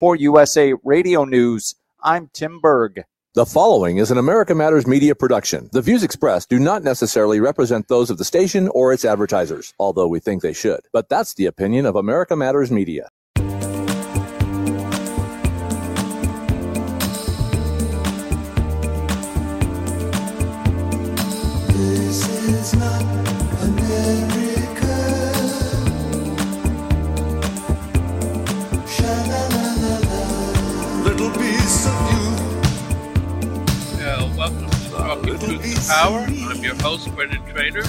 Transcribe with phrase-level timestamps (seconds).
[0.00, 1.74] For USA Radio News,
[2.04, 3.02] I'm Tim Berg.
[3.34, 5.68] The following is an America Matters media production.
[5.72, 10.06] The views expressed do not necessarily represent those of the station or its advertisers, although
[10.06, 10.82] we think they should.
[10.92, 13.08] But that's the opinion of America Matters Media.
[35.40, 36.18] To Truth Power.
[36.20, 37.82] I'm your host, Brendan Trainer,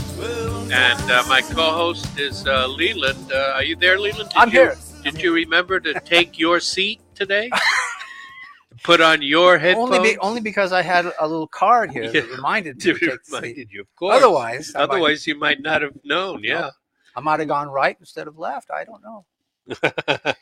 [0.72, 3.32] and uh, my co-host is uh, Leland.
[3.32, 4.30] Uh, are you there, Leland?
[4.30, 4.78] Did I'm you, here.
[5.04, 7.50] Did you remember to take your seat today?
[8.84, 9.92] Put on your headphones.
[9.96, 12.12] Only, be, only because I had a little card here Yeah.
[12.22, 13.34] that reminded me to to take the seat.
[13.36, 14.16] reminded you, of course.
[14.18, 16.44] Otherwise, I might- otherwise you might not have known.
[16.44, 16.70] Yeah.
[17.16, 18.70] I might have gone right instead of left.
[18.72, 19.26] I don't know.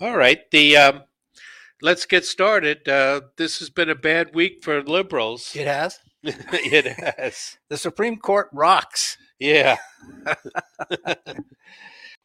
[0.00, 0.50] All right.
[0.50, 1.02] The um,
[1.82, 2.88] let's get started.
[2.88, 5.54] Uh, this has been a bad week for liberals.
[5.54, 5.98] It has.
[6.22, 6.86] it
[7.18, 7.58] has.
[7.68, 9.18] The Supreme Court rocks.
[9.38, 9.76] Yeah.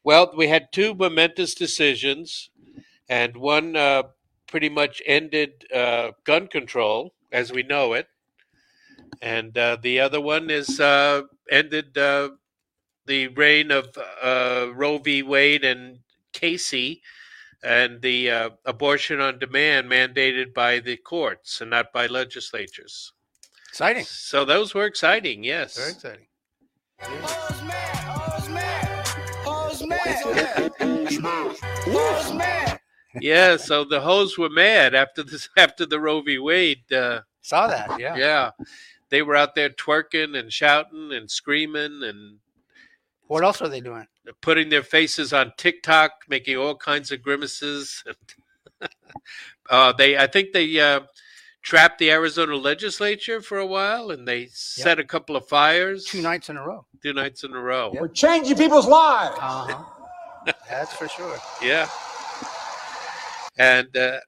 [0.03, 2.49] well, we had two momentous decisions,
[3.09, 4.03] and one uh,
[4.47, 8.07] pretty much ended uh, gun control as we know it,
[9.21, 12.29] and uh, the other one is uh, ended uh,
[13.07, 15.23] the reign of uh, Roe v.
[15.23, 15.99] Wade and
[16.33, 17.01] Casey.
[17.63, 23.13] And the uh, abortion on demand mandated by the courts and not by legislatures.
[23.69, 24.05] Exciting.
[24.05, 25.77] So those were exciting, yes.
[25.77, 26.27] Very exciting.
[33.21, 36.37] Yeah, so the hoes were mad after this after the Roe v.
[36.37, 36.91] Wade.
[36.91, 37.99] Uh, Saw that.
[37.99, 38.15] Yeah.
[38.15, 38.51] yeah.
[39.09, 42.37] they were out there twerking and shouting and screaming and
[43.27, 44.07] What else are they doing?
[44.23, 48.03] They're putting their faces on TikTok, making all kinds of grimaces.
[49.69, 51.01] uh, they, I think they uh,
[51.61, 56.05] trapped the Arizona legislature for a while, and they set a couple of fires.
[56.05, 56.85] Two nights in a row.
[57.03, 57.91] two nights in a row.
[57.93, 58.01] Yep.
[58.01, 59.35] We're changing people's lives.
[59.39, 60.53] Uh-huh.
[60.69, 61.37] That's for sure.
[61.61, 61.89] Yeah.
[63.57, 64.19] And uh,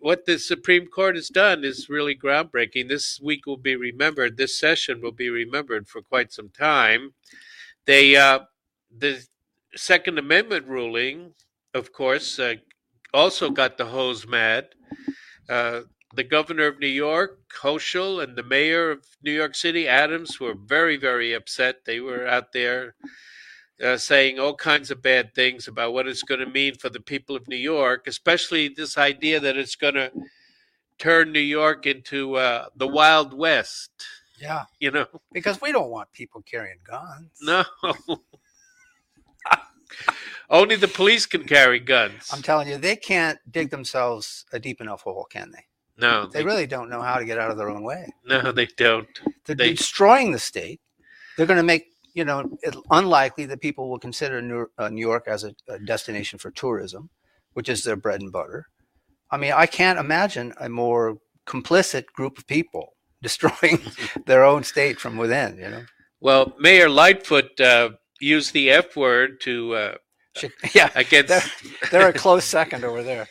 [0.00, 2.88] what the Supreme Court has done is really groundbreaking.
[2.88, 4.36] This week will be remembered.
[4.36, 7.14] This session will be remembered for quite some time.
[7.86, 8.40] They, uh,
[8.96, 9.24] the
[9.74, 11.34] Second Amendment ruling,
[11.74, 12.54] of course, uh,
[13.12, 14.68] also got the hose mad.
[15.48, 15.82] Uh,
[16.14, 20.54] the governor of New York, Hochul, and the mayor of New York City, Adams, were
[20.54, 21.84] very, very upset.
[21.84, 22.94] They were out there
[23.82, 27.00] uh, saying all kinds of bad things about what it's going to mean for the
[27.00, 30.12] people of New York, especially this idea that it's going to
[30.98, 33.90] turn New York into uh, the Wild West.
[34.42, 34.64] Yeah.
[34.80, 37.30] You know, Because we don't want people carrying guns.
[37.40, 37.64] no.
[40.50, 42.28] Only the police can carry guns.
[42.32, 45.64] I'm telling you, they can't dig themselves a deep enough hole, can they?
[45.98, 48.12] no, They really don't know how to get out of their own way.
[48.24, 49.06] no, they don't.
[49.46, 50.80] They're They- destroying the state.
[51.36, 55.00] They're going to make you know it unlikely that people will consider New, uh, New
[55.00, 57.08] York as a, a destination for tourism,
[57.54, 58.66] which is their bread and butter.
[59.30, 61.16] I mean, I can't imagine a more
[61.46, 63.80] complicit group of people destroying
[64.26, 65.56] their own state from within.
[65.56, 65.84] You know,
[66.20, 67.90] Well, Mayor Lightfoot uh,
[68.20, 69.94] used the F word to uh,
[70.38, 73.28] Chi- yeah, against they're, they're a close second over there.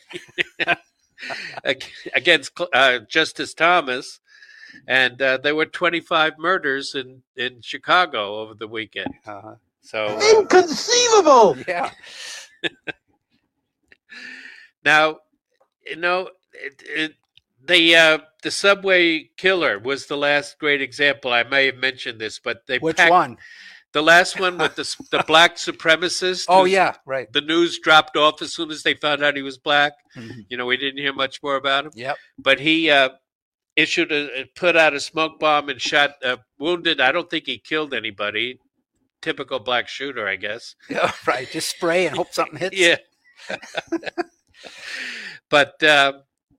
[1.65, 4.19] ag- against uh, Justice Thomas,
[4.87, 9.13] and uh, there were 25 murders in in Chicago over the weekend.
[9.25, 9.55] Uh-huh.
[9.81, 11.57] So uh, Inconceivable.
[11.67, 11.89] Yeah,
[14.85, 15.17] now,
[15.85, 17.15] you know, it, it,
[17.67, 21.31] the uh, the subway killer was the last great example.
[21.33, 23.37] I may have mentioned this, but they which one?
[23.93, 26.45] The last one with the the black supremacist.
[26.47, 27.31] Oh yeah, right.
[27.31, 29.93] The news dropped off as soon as they found out he was black.
[30.15, 30.45] Mhm.
[30.49, 31.91] You know, we didn't hear much more about him.
[31.95, 32.17] Yep.
[32.37, 33.09] but he uh,
[33.75, 37.01] issued a put out a smoke bomb and shot uh, wounded.
[37.01, 38.59] I don't think he killed anybody.
[39.21, 40.75] Typical black shooter, I guess.
[40.89, 41.47] Yeah, right.
[41.51, 42.75] Just spray and hope something hits.
[42.79, 42.95] Yeah.
[45.49, 46.13] but uh,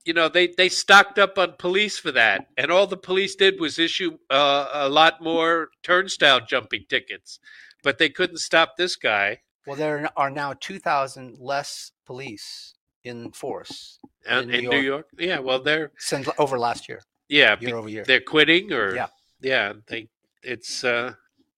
[0.04, 3.60] you know they they stocked up on police for that, and all the police did
[3.60, 7.38] was issue uh, a lot more turnstile jumping tickets.
[7.82, 9.40] But they couldn't stop this guy.
[9.66, 13.99] Well, there are now two thousand less police in force
[14.31, 15.08] uh, In in, New New York.
[15.19, 18.04] Yeah, well, they're since over last year, yeah year over year.
[18.04, 19.08] they're quitting or Yeah.
[19.40, 20.08] yeah they
[20.43, 21.14] it's uh,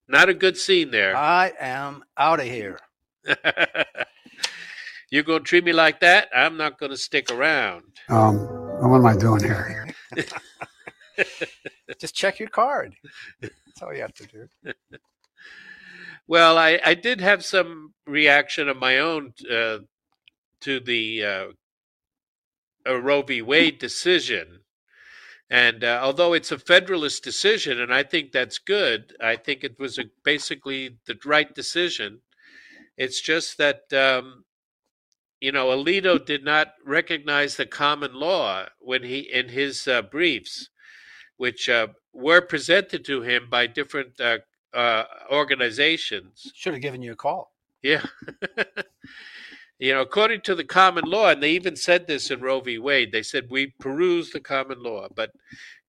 [0.09, 1.17] not a good scene there.
[1.17, 2.79] I am out of here.
[5.15, 6.29] You're gonna treat me like that?
[6.35, 7.85] I'm not gonna stick around.
[8.09, 8.37] Um,
[8.81, 9.89] what am I doing here?
[12.01, 12.97] Just check your card.
[13.41, 14.49] That's all you have to do.
[16.27, 19.81] Well, I, I did have some reaction of my own uh,
[20.63, 21.47] to the uh,
[22.89, 23.43] uh, Roe v.
[23.43, 24.61] Wade decision.
[25.51, 29.79] And uh, although it's a Federalist decision, and I think that's good, I think it
[29.79, 32.21] was a, basically the right decision.
[32.97, 34.45] It's just that, um,
[35.45, 40.71] you know, Alito did not recognize the common law when he, in his uh, briefs,
[41.37, 44.39] which uh, were presented to him by different uh,
[44.73, 46.51] uh, organizations.
[46.55, 47.53] Should have given you a call.
[47.83, 48.07] Yeah.
[49.79, 52.79] you know, according to the common law, and they even said this in Roe v.
[52.79, 55.33] Wade, they said we perused the common law, but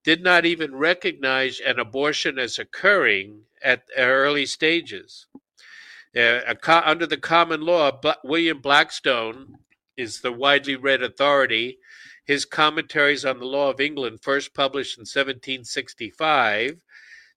[0.04, 5.28] did not even recognize an abortion as occurring at early stages.
[6.16, 6.40] Uh,
[6.86, 9.58] under the common law, but William Blackstone
[9.98, 11.78] is the widely read authority.
[12.24, 16.78] His commentaries on the law of England, first published in 1765,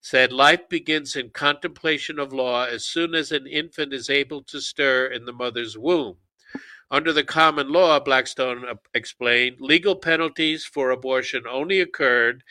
[0.01, 4.61] said life begins in contemplation of law as soon as an infant is able to
[4.61, 6.19] stir in the mother's womb.
[6.91, 8.65] Under the common law, Blackstone
[8.95, 12.45] explained, legal penalties for abortion only occurred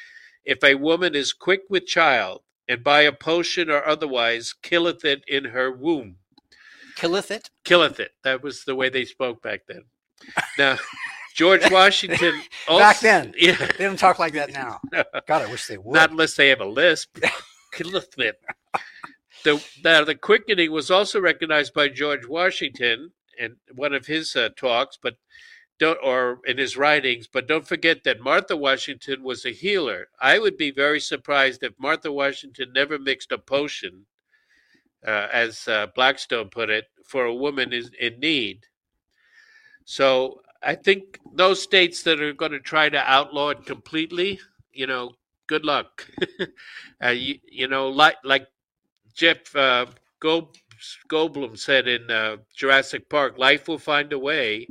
[0.43, 5.23] if a woman is quick with child and by a potion or otherwise killeth it
[5.27, 6.17] in her womb.
[6.95, 7.49] Killeth it?
[7.63, 8.11] Killeth it.
[8.23, 9.85] That was the way they spoke back then.
[10.57, 10.77] Now,
[11.35, 13.33] George Washington also, Back then.
[13.37, 14.79] yeah, They don't talk like that now.
[15.27, 15.93] God, I wish they would.
[15.93, 17.19] not unless they have a lisp.
[17.71, 18.39] Killeth it.
[19.43, 24.49] The, now, the quickening was also recognized by George Washington in one of his uh,
[24.57, 25.17] talks, but
[25.79, 27.27] don't, or in his writings.
[27.27, 30.07] But don't forget that Martha Washington was a healer.
[30.19, 34.05] I would be very surprised if Martha Washington never mixed a potion,
[35.05, 38.65] uh, as uh, Blackstone put it, for a woman is in need.
[39.85, 44.39] So I think those states that are going to try to outlaw it completely,
[44.73, 45.13] you know,
[45.47, 46.05] good luck.
[47.03, 48.47] uh, you, you know, like like
[49.13, 49.85] Jeff uh,
[50.19, 50.51] Go-
[51.09, 54.67] Goldblum said in uh, Jurassic Park, life will find a way,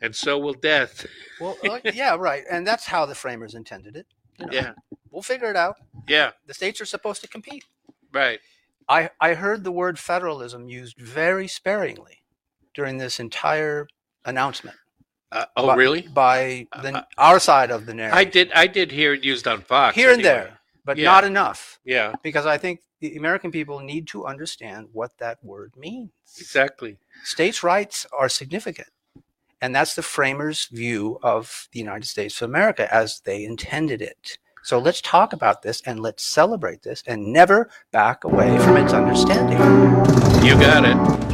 [0.00, 1.06] and so will death.
[1.40, 2.44] Well, uh, yeah, right.
[2.50, 4.06] And that's how the framers intended it.
[4.38, 4.72] You know, Yeah,
[5.10, 5.76] We'll figure it out.
[6.08, 7.64] yeah, The states are supposed to compete.
[8.12, 8.40] right.
[8.88, 12.22] I, I heard the word federalism used very sparingly
[12.74, 13.86] during this entire
[14.24, 14.76] announcement.
[15.30, 16.02] Uh, oh, by, really?
[16.08, 18.18] By the, Uh, our side of the narrative.
[18.18, 18.50] I did.
[18.52, 21.04] I did hear it used on Fox Here and there, but Yeah.
[21.04, 21.78] not enough.
[21.84, 26.10] Yeah, Because I think the American people need to understand what that word means.
[26.40, 26.98] exactly.
[27.22, 28.88] States' rights are significant.
[29.60, 34.38] And that's the framers' view of the United States of America as they intended it.
[34.62, 38.92] So let's talk about this and let's celebrate this and never back away from its
[38.92, 39.58] understanding.
[40.44, 41.29] You got it.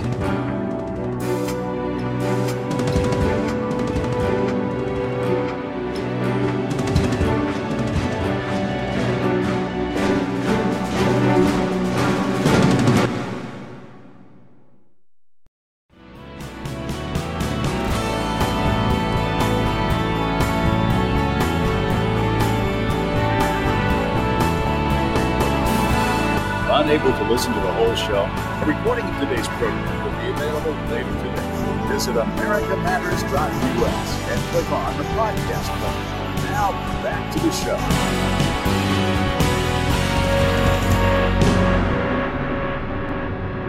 [33.87, 36.51] americamatters.us and click on the podcast button.
[36.51, 36.73] Now,
[37.03, 37.77] back to the show.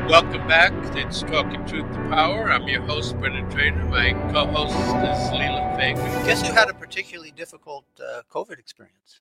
[0.10, 0.72] Welcome back.
[0.96, 2.50] It's Talking Truth to Power.
[2.50, 3.84] I'm your host, Brendan Trainer.
[3.86, 6.06] My co-host is Leland Fagan.
[6.26, 9.20] Guess who had a particularly difficult uh, COVID experience?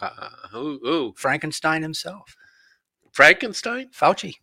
[0.00, 1.14] Uh, who, who?
[1.16, 2.36] Frankenstein himself,
[3.12, 3.88] Frankenstein?
[3.88, 4.34] Fauci.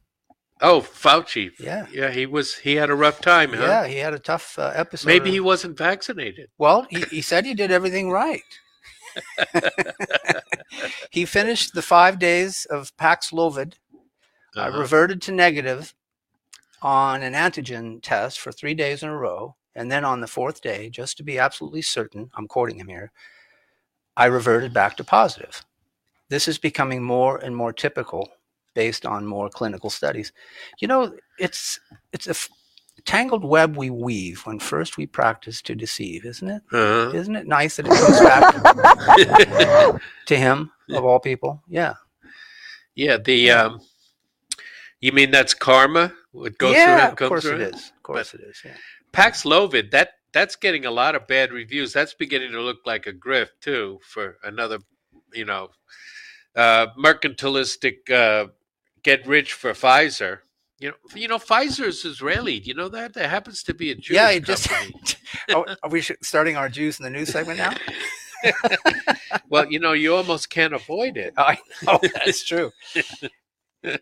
[0.65, 1.51] Oh, Fauci.
[1.59, 1.85] Yeah.
[1.91, 2.55] Yeah, he was.
[2.55, 3.61] He had a rough time, huh?
[3.63, 5.07] Yeah, he had a tough uh, episode.
[5.07, 6.49] Maybe he wasn't vaccinated.
[6.57, 8.41] Well, he, he said he did everything right.
[11.11, 13.73] he finished the five days of Paxlovid.
[14.57, 14.79] I Uh-huh.
[14.79, 15.93] reverted to negative
[16.81, 19.55] on an antigen test for three days in a row.
[19.75, 23.11] And then on the fourth day, just to be absolutely certain, I'm quoting him here,
[24.15, 25.65] I reverted back to positive.
[26.29, 28.29] This is becoming more and more typical
[28.75, 30.31] based on more clinical studies.
[30.79, 31.79] You know, it's
[32.13, 32.49] it's a f-
[33.05, 36.61] tangled web we weave when first we practice to deceive, isn't it?
[36.71, 37.11] Uh-huh.
[37.15, 41.63] Isn't it nice that it goes back to him of all people?
[41.67, 41.95] Yeah.
[42.93, 43.81] yeah, the um,
[45.01, 46.13] you mean that's karma?
[46.33, 47.73] It goes yeah, through him, of course it him?
[47.73, 47.91] is.
[47.95, 48.61] Of course it is.
[48.63, 48.75] Yeah.
[49.13, 51.93] Paxlovid, that that's getting a lot of bad reviews.
[51.93, 54.79] That's beginning to look like a grift too for another,
[55.33, 55.69] you know,
[56.55, 58.47] uh, mercantilistic uh,
[59.05, 60.39] get rich for Pfizer.
[60.79, 62.59] You know, you know, Pfizer's Israeli.
[62.59, 63.13] Do you know that?
[63.13, 64.67] There happens to be a Jewish yeah, it just.
[64.67, 64.93] company.
[65.51, 67.73] oh, are we starting our Jews in the news segment now?
[69.49, 71.33] well, you know, you almost can't avoid it.
[71.37, 72.71] I know that's true.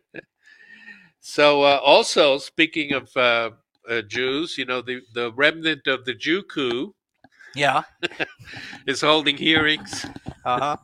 [1.26, 3.52] So, uh, also speaking of uh,
[3.90, 4.58] uh, Jews.
[4.58, 6.94] You know, the the remnant of the Jew coup
[7.56, 7.84] Yeah.
[8.88, 10.06] is holding hearings
[10.46, 10.78] Uh huh.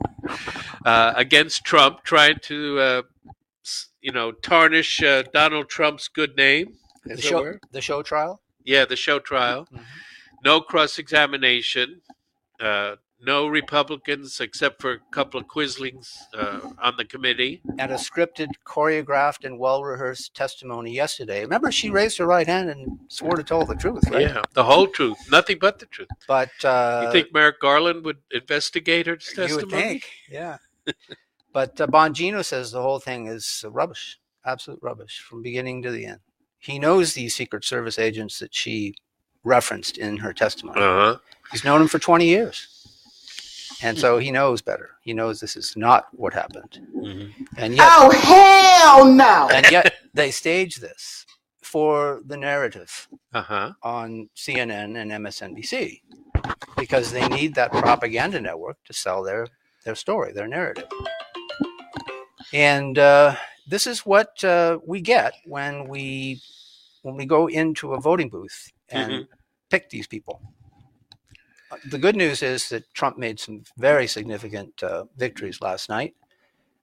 [0.86, 3.02] uh, against Trump, trying to, uh,
[4.02, 6.76] you know, tarnish uh, Donald Trump's good name.
[7.06, 7.60] The show, were.
[7.72, 8.42] the show trial.
[8.64, 9.68] Yeah, the show trial.
[9.74, 9.84] Mhm.
[10.44, 12.02] No cross examination.
[12.60, 17.62] Uh, no Republicans except for a couple of quislings uh, on the committee.
[17.78, 21.42] and a scripted, choreographed, and well rehearsed testimony yesterday.
[21.42, 24.22] Remember, she raised her right hand and swore to tell the truth, right?
[24.22, 26.08] Yeah, the whole truth, nothing but the truth.
[26.28, 29.50] But uh, you think Merrick Garland would investigate her testimony?
[29.50, 30.58] you would think, yeah.
[31.54, 36.06] but uh, Bongino says the whole thing is rubbish, absolute rubbish from beginning to the
[36.06, 36.20] end.
[36.60, 38.94] He knows these Secret Service agents that she
[39.44, 40.82] referenced in her testimony.
[40.82, 41.18] Uh huh.
[41.52, 42.68] He's known them for 20 years.
[43.82, 44.90] And so he knows better.
[45.02, 46.86] He knows this is not what happened.
[46.98, 47.44] Mm-hmm.
[47.58, 49.48] And yet, Oh, hell no!
[49.54, 51.26] and yet they stage this
[51.62, 53.72] for the narrative Uh huh.
[53.82, 56.02] on CNN and MSNBC
[56.78, 59.48] because they need that propaganda network to sell their
[59.86, 60.90] their story, their narrative.
[62.54, 63.36] And uh,
[63.68, 66.42] this is what uh, we get when we
[67.04, 69.28] when we go into a voting booth and Mhm.
[69.70, 70.42] pick these people.
[71.72, 76.16] Uh, The good news is that Trump made some very significant uh, victories last night.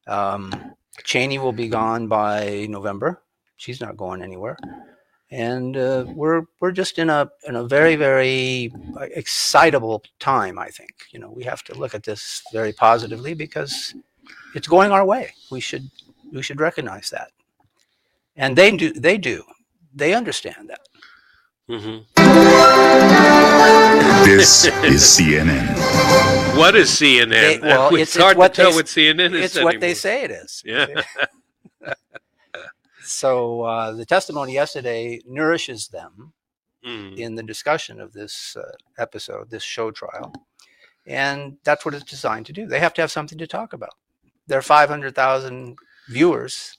[0.06, 3.22] Um, Cheney will be gone by November.
[3.56, 4.56] She's not going anywhere
[5.30, 8.72] and uh, we're we're just in a in a very very
[9.14, 10.58] excitable time.
[10.58, 13.94] I think you know we have to look at this very positively because
[14.56, 15.34] it's going our way.
[15.50, 15.90] We should
[16.32, 17.30] we should recognize that,
[18.36, 19.42] and they do they do
[19.94, 20.80] they understand that.
[21.70, 21.98] Mm-hmm.
[24.24, 25.66] This is CNN.
[26.56, 27.30] What is CNN?
[27.30, 29.44] They- well, it's, it's- it's hard what to tell they- what CNN is.
[29.56, 30.62] It's what they say it is.
[30.74, 30.86] Yeah.
[33.08, 36.32] So uh, the testimony yesterday nourishes them
[36.84, 37.18] Mm.
[37.18, 38.62] in the discussion of this uh,
[38.98, 40.32] episode, this show trial.
[41.04, 42.66] And that's what it's designed to do.
[42.66, 43.94] They have to have something to talk about.
[44.46, 45.76] Their 500,000
[46.08, 46.78] viewers,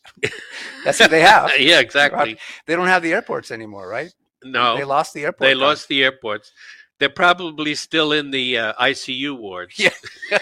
[0.86, 1.52] that's what they have.
[1.60, 2.38] yeah, exactly.
[2.66, 4.14] They don't have the airports anymore, right?
[4.44, 5.48] No, They lost the airport.
[5.48, 6.52] they lost the airports.
[7.00, 9.78] They're probably still in the uh, ICU wards.
[9.78, 9.90] Yeah.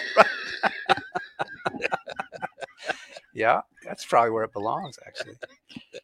[3.36, 5.34] Yeah, that's probably where it belongs, actually.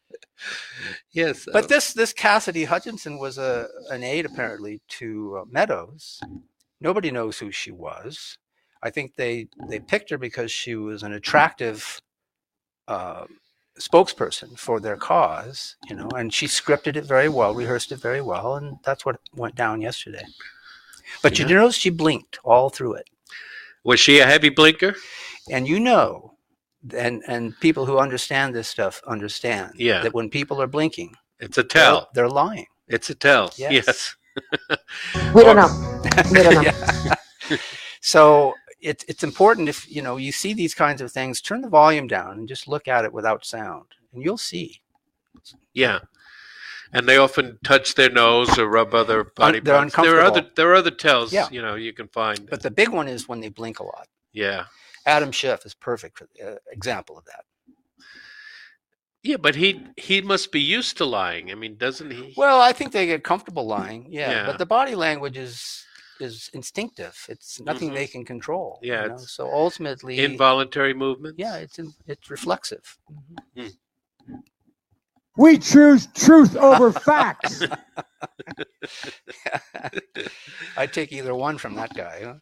[1.13, 1.47] Yes.
[1.53, 6.19] But uh, this this Cassidy Hutchinson was a an aide apparently to uh, Meadows.
[6.81, 8.37] Nobody knows who she was.
[8.83, 12.01] I think they they picked her because she was an attractive
[12.87, 13.25] uh,
[13.79, 18.21] spokesperson for their cause, you know, and she scripted it very well, rehearsed it very
[18.21, 20.25] well, and that's what went down yesterday.
[21.21, 21.55] But you Yeah.
[21.61, 23.07] notice she blinked all through it,
[23.83, 24.95] was she a heavy blinker?
[25.49, 26.29] and you know.
[26.93, 30.01] And and people who understand this stuff understand Yeah.
[30.03, 32.09] that when people are blinking, It's a they're, tell.
[32.13, 32.67] they're lying.
[32.89, 33.53] It's a tell.
[33.57, 33.71] Yes.
[33.87, 34.15] Yes.
[35.35, 35.71] We don't know.
[36.31, 36.61] We don't know.
[36.61, 37.57] Yeah.
[38.01, 41.69] so it's it's important if you know you see these kinds of things, turn the
[41.69, 44.81] volume down and just look at it without sound, and you'll see.
[45.73, 45.99] Yeah.
[46.95, 49.95] And they often touch their nose or rub other body they're parts.
[49.95, 51.47] There are other there are other tells, Yeah.
[51.49, 52.47] you know, you can find.
[52.49, 54.07] But the big one is when they blink a lot.
[54.31, 54.65] yeah.
[55.05, 57.43] Adam Schiff is perfect for uh, example of that.
[59.23, 61.49] Yeah, but he he must be used to lying.
[61.51, 62.33] I mean, doesn't he?
[62.37, 64.45] Well, I think they get comfortable lying, yeah, Yeah.
[64.45, 65.85] but the body language is
[66.23, 67.25] is instinctive.
[67.29, 67.95] It's nothing Mhm.
[67.95, 68.79] they can control.
[68.81, 69.17] you Yeah, know?
[69.17, 71.37] so ultimately, Involuntary movement.
[71.37, 72.97] yeah, it's in, it's reflexive.
[75.35, 77.63] We choose truth over facts.
[80.77, 82.21] I'd take either one from that guy.
[82.23, 82.35] Huh?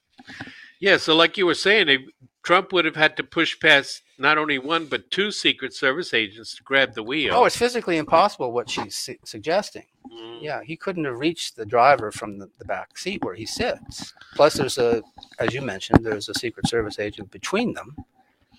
[0.80, 2.08] Yeah, so like you were saying,
[2.44, 6.56] Trump would have had to push past not only one but two Secret Service agents
[6.56, 7.34] to grab the wheel.
[7.36, 9.86] Oh, it's physically impossible what she's su- suggesting.
[10.12, 10.40] Mm.
[10.42, 14.14] Yeah, he couldn't have reached the driver from the, the back seat where he sits.
[14.36, 15.02] Plus, there's a,
[15.40, 17.96] as you mentioned, there's a Secret Service agent between them.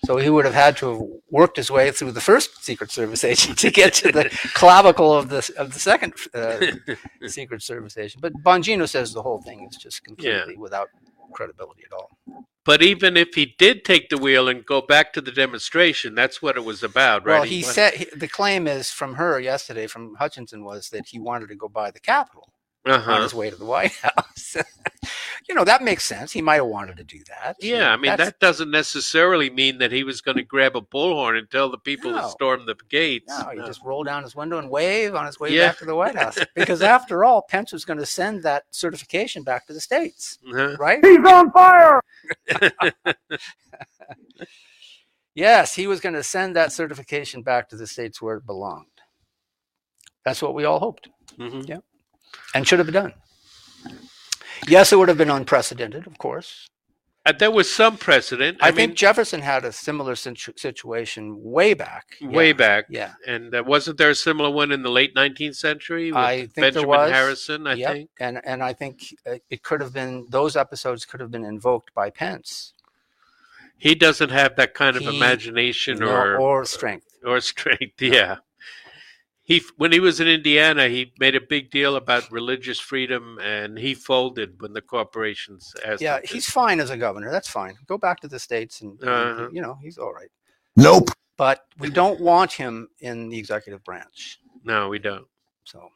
[0.05, 3.23] So he would have had to have worked his way through the first Secret Service
[3.31, 6.59] agent to get to the clavicle of the of the second uh,
[7.27, 8.21] Secret Service agent.
[8.21, 10.89] But Bongino says the whole thing is just completely without
[11.33, 12.17] credibility at all.
[12.65, 16.41] But even if he did take the wheel and go back to the demonstration, that's
[16.41, 17.39] what it was about, right?
[17.39, 21.19] Well, he said he, the claim is from her yesterday, from Hutchinson, was that he
[21.19, 22.52] wanted to go by the Capitol.
[22.85, 23.21] On uh-huh.
[23.21, 24.57] his way to the White House.
[25.47, 26.31] you know, that makes sense.
[26.31, 27.55] He might have wanted to do that.
[27.61, 30.75] You Yeah, know, I mean that doesn't necessarily mean that he was going to grab
[30.75, 32.21] a bullhorn and tell the people No.
[32.21, 33.27] to storm the gates.
[33.29, 33.65] No, he No.
[33.65, 35.69] just rolled down his window and wave on his way Yeah.
[35.69, 36.37] back to the White House.
[36.55, 40.75] because after all, Pence was going to send that certification back to the states, Uh-huh.
[40.77, 41.03] right?
[41.03, 42.01] He's on fire.
[45.35, 48.85] Yes, he was going to send that certification back to the states where it belonged.
[50.23, 51.09] That's what we all hoped.
[51.39, 51.67] Mhm.
[51.67, 51.79] Yeah.
[52.53, 53.13] And should have been done.
[54.67, 56.67] Yes, it would have been unprecedented, of course.
[57.25, 58.57] Uh, there was some precedent.
[58.61, 62.05] I, I, think Jefferson had a similar situ- situation way back.
[62.21, 62.85] way Yeah, back.
[62.89, 63.13] Yeah.
[63.25, 66.53] And uh, wasn't there a similar one in the late 19th century with I think
[66.55, 67.11] there Benjamin was.
[67.11, 67.65] Harrison?
[67.67, 67.91] I Yep.
[67.93, 68.09] think.
[68.19, 71.93] And and I think uh, it could have been those episodes could have been invoked
[71.93, 72.73] by Pence
[73.77, 77.07] He doesn't have that kind of He- imagination No, or or strength.
[77.25, 78.01] or strength.
[78.01, 78.37] Yeah.
[79.45, 83.77] He when he was in Indiana, he made a big deal about religious freedom, and
[83.77, 86.01] he folded when the corporations asked.
[86.01, 87.29] Yeah, him he's fine as a governor.
[87.29, 87.75] That's fine.
[87.85, 89.49] Go back to the states and, and, Uh-huh.
[89.51, 90.31] you know he's all right.
[90.77, 91.09] Nope.
[91.35, 94.39] But we don't want him in the executive branch.
[94.63, 95.27] no, we don't.
[95.65, 95.89] So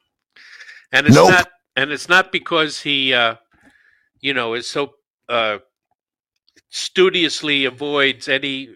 [0.91, 1.29] and it's Nope.
[1.29, 3.35] not and it's not because he uh
[4.19, 4.93] you know is so
[5.29, 5.59] uh
[6.69, 8.69] studiously avoids any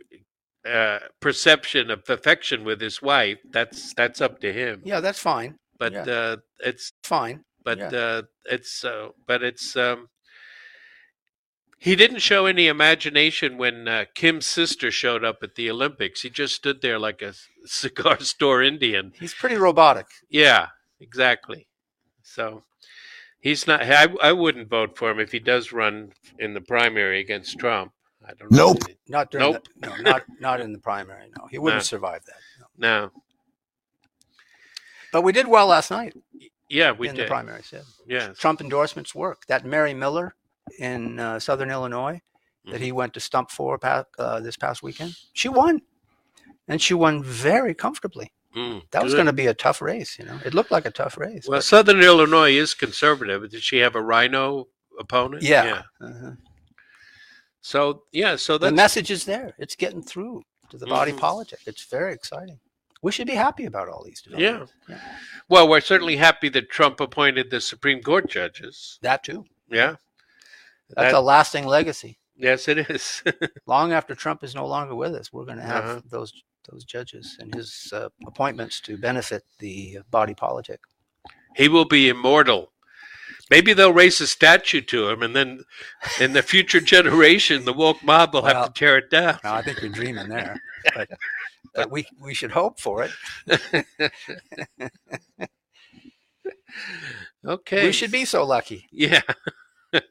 [0.70, 5.56] uh perception of affection with his wife that's that's up to him yeah, that's fine.
[5.80, 6.04] but yeah.
[6.04, 7.44] uh it's Fine.
[7.64, 7.88] but Yeah.
[7.90, 10.08] uh it's uh but it's um
[11.80, 16.22] he didn't show any imagination when uh, Kim's sister showed up at the Olympics.
[16.22, 17.34] He just stood there like a
[17.66, 19.14] cigar store Indian.
[19.20, 20.06] He's pretty robotic.
[20.30, 20.68] Yeah,
[21.00, 21.66] exactly.
[22.22, 22.66] So
[23.40, 23.82] he's not.
[23.82, 27.94] I, I wouldn't vote for him if he does run in the primary against Trump.
[28.32, 28.52] I don't.
[28.52, 28.68] know.
[28.74, 28.84] Nope.
[29.08, 29.68] Not during Nope.
[29.80, 31.30] the, no, not not in the primary.
[31.38, 31.84] No, he wouldn't No.
[31.84, 32.38] survive that.
[32.78, 32.90] No.
[33.02, 33.12] No.
[35.12, 36.16] But we did well last night
[36.70, 37.12] Yeah, we did.
[37.12, 37.26] in did.
[37.26, 37.70] the primaries.
[37.74, 37.82] Yeah.
[38.08, 38.38] Yes.
[38.38, 39.46] Trump endorsements work.
[39.48, 40.36] That Mary Miller
[40.80, 42.22] in uh, Southern Illinois
[42.66, 42.84] that Mm-hmm.
[42.84, 45.82] he went to stump for pa- uh, this past weekend, she won,
[46.68, 48.32] and she won very comfortably.
[48.56, 50.20] Mm, That was going to be a tough race.
[50.20, 51.48] You know, it looked like a tough race.
[51.48, 53.50] Well, but- Southern Illinois is conservative.
[53.50, 54.68] Did she have a rhino
[55.00, 55.42] opponent?
[55.44, 55.82] yeah.
[56.00, 56.32] Uh-huh.
[57.62, 59.54] So yeah, so The message is there.
[59.58, 61.20] It's getting through to the body Mhm.
[61.20, 61.60] politic.
[61.66, 62.60] It's very exciting.
[63.04, 64.74] We should be happy about all these developments.
[64.88, 65.00] Yeah.
[65.50, 69.00] well, we're certainly happy that Trump appointed the Supreme Court judges.
[69.02, 69.46] That too.
[69.70, 69.96] Yeah.
[70.90, 72.20] That's That- a lasting legacy.
[72.36, 73.24] Yes, it is.
[73.68, 76.02] Long after Trump is no longer with us, we're going to have Uh-huh.
[76.06, 76.34] those
[76.70, 80.80] those judges and his uh, appointments to benefit the body politic.
[81.56, 82.72] he will be immortal.
[83.52, 85.66] Maybe they'll raise a statue to him, and then
[86.22, 89.40] in the future generation, the woke mob will have to tear it down.
[89.44, 90.56] Now, I think you're dreaming there,
[90.96, 91.10] but
[91.76, 93.12] but we we should hope for it.
[97.46, 97.86] Okay.
[97.86, 98.88] We should be so lucky.
[98.92, 99.22] Yeah.
[99.92, 100.04] Did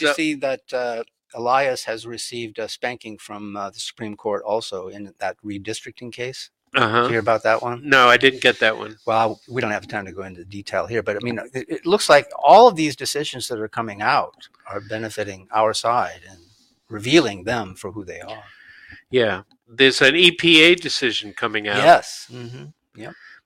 [0.00, 1.02] you see that uh,
[1.34, 6.50] Elias has received a spanking from uh, the Supreme Court also in that redistricting case?
[6.74, 7.08] Uh Did you huh.
[7.08, 7.82] hear about that one?
[7.84, 8.96] No, I didn't get that one.
[9.06, 11.86] Well, we don't have time to go into detail here, but I mean, it, it
[11.86, 16.38] looks like all of these decisions that are coming out are benefiting our side and
[16.88, 18.44] revealing them for who they are.
[19.10, 19.42] Yeah.
[19.68, 21.78] There's an EPA decision coming out.
[21.78, 22.28] Yes.
[22.30, 22.64] hmm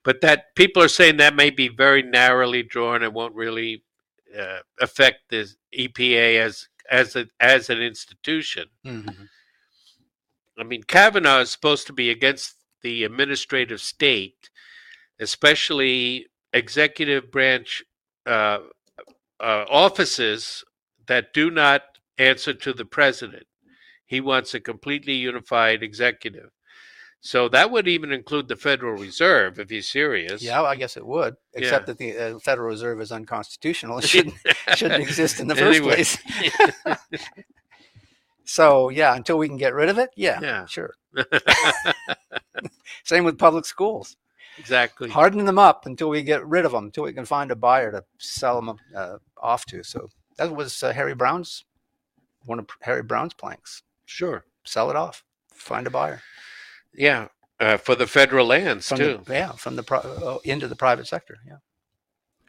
[0.05, 3.83] But that people are saying that may be very narrowly drawn and won't really
[4.39, 8.67] uh, affect the EPA as as a, as an institution.
[8.85, 9.09] hmm
[10.59, 12.55] I mean, Kavanaugh is supposed to be against
[12.87, 14.49] the administrative state,
[15.19, 17.83] especially executive branch
[18.27, 18.59] uh,
[19.41, 20.65] uh, offices
[21.09, 21.83] that do not
[22.17, 23.49] answer to the president.
[24.07, 26.51] He wants a completely unified executive.
[27.21, 30.41] So that would even include the Federal Reserve if he's serious.
[30.45, 31.87] Yeah, I guess it would, except Yeah.
[31.87, 33.99] that the uh, Federal Reserve is unconstitutional.
[33.99, 34.37] It shouldn't
[34.77, 36.19] shouldn't exist in the first place.
[38.47, 40.67] So yeah, until we can get rid of it, yeah, Yeah.
[40.67, 40.95] sure.
[43.05, 44.17] Same with public schools.
[44.59, 45.09] exactly.
[45.11, 47.91] Harden them up until we get rid of them, until we can find a buyer
[47.93, 49.83] to sell them uh, off to.
[49.83, 51.65] So that was uh, Harry Browne's
[52.45, 53.83] one of Harry Browne's planks.
[54.05, 54.45] Sure.
[54.65, 56.23] Sell it off, find a buyer.
[56.95, 57.29] Yeah.
[57.59, 59.21] Uh, for the federal lands From too.
[59.25, 61.39] the, yeah, from the pri- uh, into the private sector.
[61.47, 61.57] Yeah,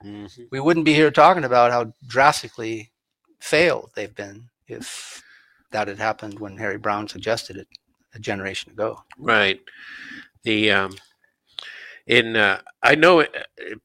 [0.03, 0.47] Mhm.
[0.51, 2.91] we wouldn't be here talking about how drastically
[3.39, 5.23] failed they've been if
[5.71, 7.67] that had happened when Harry Browne suggested it
[8.13, 9.03] a generation ago.
[9.17, 9.59] Right.
[10.43, 10.95] The um,
[12.05, 13.25] in uh, I know uh,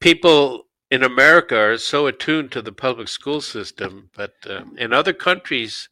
[0.01, 5.13] people in America are so attuned to the public school system, but uh, in other
[5.13, 5.89] countries,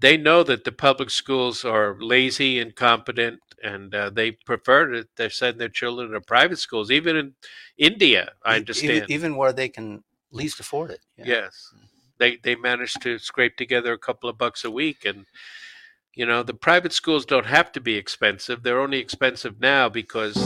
[0.00, 5.08] they know that the public schools are lazy, and incompetent, and uh, they prefer to
[5.16, 6.90] they send their children to private schools.
[6.90, 7.34] Even in
[7.78, 8.90] India, I understand.
[8.90, 11.00] even, even where they can least afford it.
[11.16, 11.24] Yeah.
[11.26, 11.72] Yes.
[12.22, 15.26] They they manage to scrape together a couple of bucks a week and
[16.14, 18.62] you know, the private schools don't have to be expensive.
[18.62, 20.36] They're only expensive now because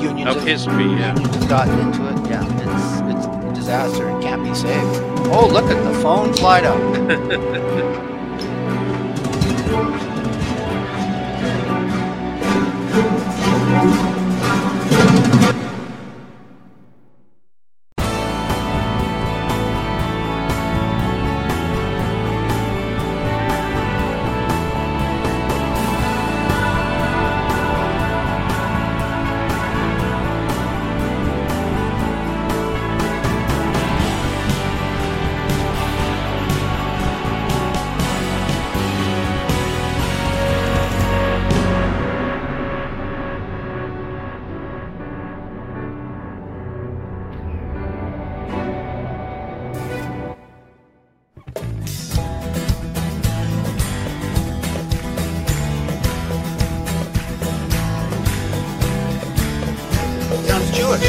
[0.00, 1.14] Unions of have- history, yeah.
[1.14, 2.30] unions have gotten into it.
[2.30, 4.08] Yeah, it's it's a disaster.
[4.10, 5.00] It can't be saved.
[5.34, 6.80] Oh, look at the phones light up.
[12.86, 14.12] Sounds
[60.76, 61.00] Jewish.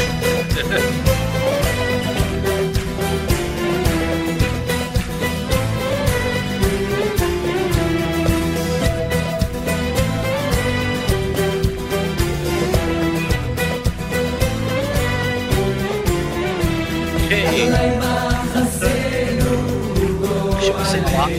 [20.60, 21.32] Should we sing along?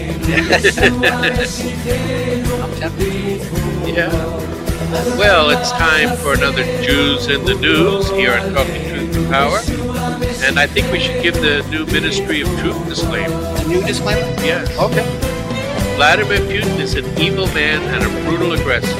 [2.82, 3.00] I'm.
[3.88, 4.48] Yeah.
[4.89, 9.60] Well, it's time for another Jews in the News here on Talking Truth to Power.
[10.43, 13.36] And I think we should give the new Ministry of Truth disclaimer.
[13.36, 14.25] A new disclaimer?
[14.41, 14.67] Yes.
[14.80, 15.06] Okay.
[15.95, 18.95] Vladimir Putin is an evil man and a brutal aggressor.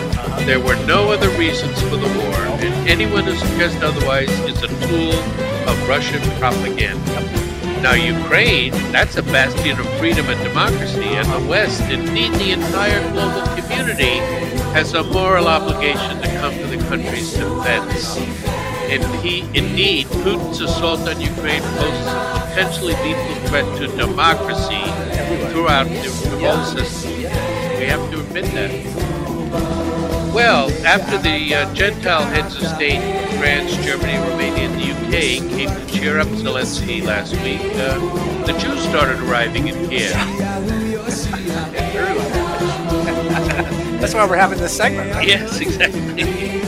[0.46, 4.68] There were no other reasons for the war, and anyone who suggests otherwise is a
[4.68, 5.14] tool
[5.68, 7.20] of Russian propaganda.
[7.82, 13.02] Now, Ukraine, that's a bastion of freedom and democracy, and the West, indeed the entire
[13.12, 14.20] global community,
[14.74, 18.18] has a moral obligation to come to the country's defense.
[18.90, 24.82] And he, indeed, Putin's assault on Ukraine poses a potentially lethal threat to democracy
[25.52, 27.12] throughout the, the whole system.
[27.80, 28.72] We have to admit that.
[30.34, 33.02] Well, after the uh, Gentile heads of state,
[33.40, 38.54] France, Germany, Romania, and the UK came to cheer up Zelensky last week, uh, the
[38.60, 40.16] Jews started arriving in Kiev.
[44.00, 45.28] That's why we're having this segment, right?
[45.28, 46.62] Yes, exactly.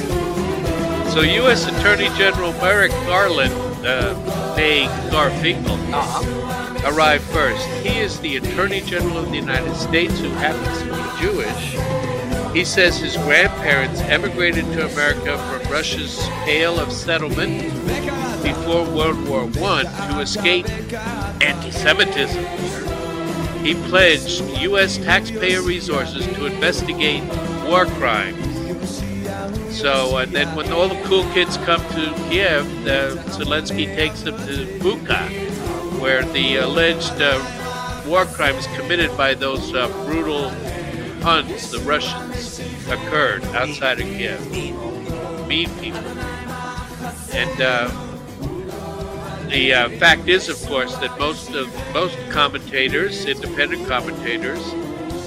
[1.12, 1.68] So, U.S.
[1.68, 3.54] Attorney General Merrick Garland,
[3.86, 6.90] uh, nay Garfinkel, Uh-huh.
[6.94, 7.66] arrived first.
[7.86, 11.78] He is the Attorney General of the United States who happens to be Jewish.
[12.54, 17.62] He says his grandparents emigrated to America from Russia's Pale of Settlement
[18.44, 20.68] before World War I to escape
[21.42, 22.44] anti Semitism.
[23.64, 24.98] He pledged U.S.
[24.98, 27.24] taxpayer resources to investigate
[27.66, 28.48] war crimes.
[29.76, 34.38] So, and then when all the cool kids come to Kiev, uh, Zelensky takes them
[34.48, 35.30] to Bucha,
[36.00, 40.50] where the alleged uh, war crimes committed by those uh, brutal
[41.22, 44.42] Huns, the Russians, occurred outside of Kiev.
[45.48, 46.00] Mean people.
[47.32, 48.11] And uh,
[49.52, 54.64] the uh, fact is, of course, that most of most commentators, independent commentators,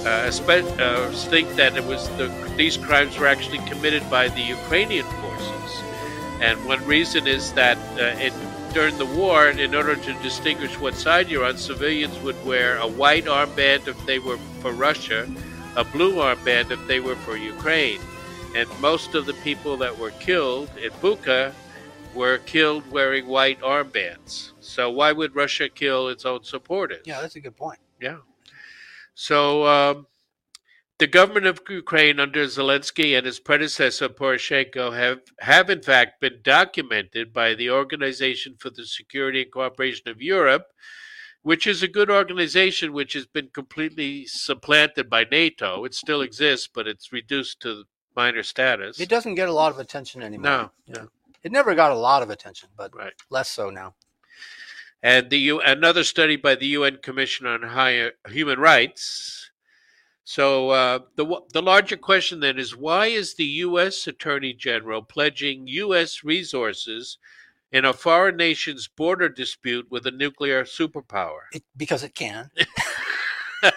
[0.07, 5.07] uh, uh, think that it was the, these crimes were actually committed by the Ukrainian
[5.21, 5.83] forces.
[6.41, 8.33] And one reason is that uh, it,
[8.73, 12.89] during the war, in order to distinguish what side you're on, civilians would wear a
[12.89, 15.29] white armband if they were for Russia,
[15.77, 18.01] a blue armband if they were for Ukraine.
[18.57, 21.53] And most of the people that were killed in Bucha
[22.15, 24.53] were killed wearing white armbands.
[24.61, 27.03] So why would Russia kill its own supporters?
[27.05, 27.79] Yeah, that's a good point.
[28.01, 28.19] Yeah.
[29.15, 30.07] So um,
[30.99, 36.41] the government of Ukraine under Zelensky and his predecessor Poroshenko have, have in fact been
[36.43, 40.67] documented by the Organization for the Security and Cooperation of Europe,
[41.43, 45.85] which is a good organization which has been completely supplanted by NATO.
[45.85, 47.85] It still exists, but it's reduced to
[48.17, 49.01] minor status.
[49.01, 50.45] It doesn't get a lot of attention anymore.
[50.51, 51.09] No, no.
[51.45, 53.13] It never got a lot of attention, but Right.
[53.31, 53.95] less so now.
[55.03, 59.51] And the U- another study by the UN Commission on Higher Human Rights.
[60.25, 64.07] So uh, the the larger question then is why is the U.S.
[64.07, 66.25] Attorney General pledging U.S.
[66.25, 67.19] resources
[67.71, 71.41] in a foreign nation's border dispute with a nuclear superpower?
[71.53, 72.51] It, because it can.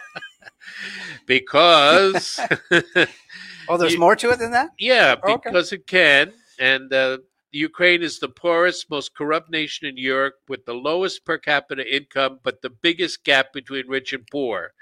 [1.26, 2.40] Because
[3.70, 4.70] Oh, there's You- more to it than that?
[4.78, 5.34] yeah, Okay.
[5.44, 7.18] because it can, and uh,
[7.52, 12.40] Ukraine is the poorest, most corrupt nation in Europe with the lowest per capita income,
[12.44, 14.74] but the biggest gap between rich and poor.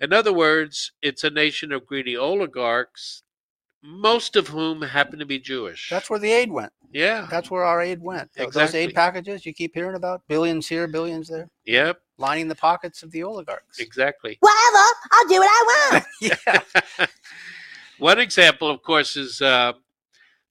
[0.00, 3.22] In other words, it's a nation of greedy oligarchs,
[3.82, 5.88] most of whom happen to be Jewish.
[5.90, 6.72] That's where the aid went.
[6.92, 8.32] yeah, That's where our aid went.
[8.32, 8.80] Th- Those Exactly.
[8.80, 13.10] aid packages you keep hearing about, billions here, billions there, yep, lining the pockets of
[13.10, 13.78] the oligarchs.
[13.80, 14.38] exactly.
[14.40, 14.84] Whatever.
[15.12, 16.04] I'll do what I want.
[16.98, 17.06] yeah.
[17.98, 19.74] One example, of course, is uh,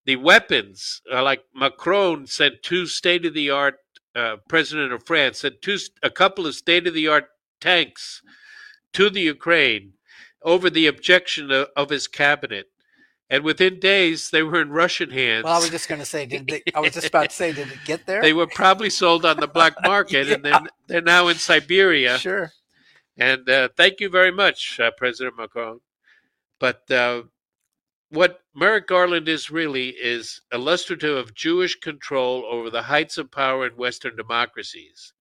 [0.05, 3.75] the weapons, uh, like Macron sent two state of the art,
[4.15, 7.29] uh, president of France sent two, a couple of state of the art
[7.61, 8.21] tanks
[8.93, 9.93] to the Ukraine
[10.41, 12.67] over the objection of, of his cabinet.
[13.29, 15.45] And within days, they were in Russian hands.
[15.45, 17.51] Well, I was just going to say, did they, I was just about to say,
[17.51, 18.21] did it get there?
[18.21, 22.19] they were probably sold on the black market, and then they're now in Siberia.
[22.19, 22.51] Sure.
[23.17, 25.79] And uh, thank you very much, uh, President Macron.
[26.59, 27.23] But uh,
[28.13, 33.65] what Merrick Garland is really is illustrative of Jewish control over the heights of power
[33.65, 35.13] in Western democracies.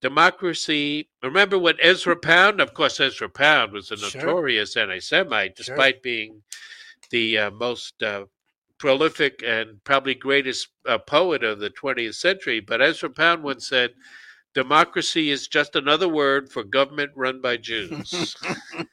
[0.00, 4.20] Democracy, remember what Ezra Pound, of course, Ezra Pound was a Sure.
[4.20, 5.76] notorious anti Semite, Sure.
[5.76, 6.42] despite being
[7.10, 8.24] the uh, most uh,
[8.78, 12.58] prolific and probably greatest uh, poet of the 20th century.
[12.58, 13.94] But Ezra Pound once said,
[14.52, 18.34] Democracy is just another word for government run by Jews.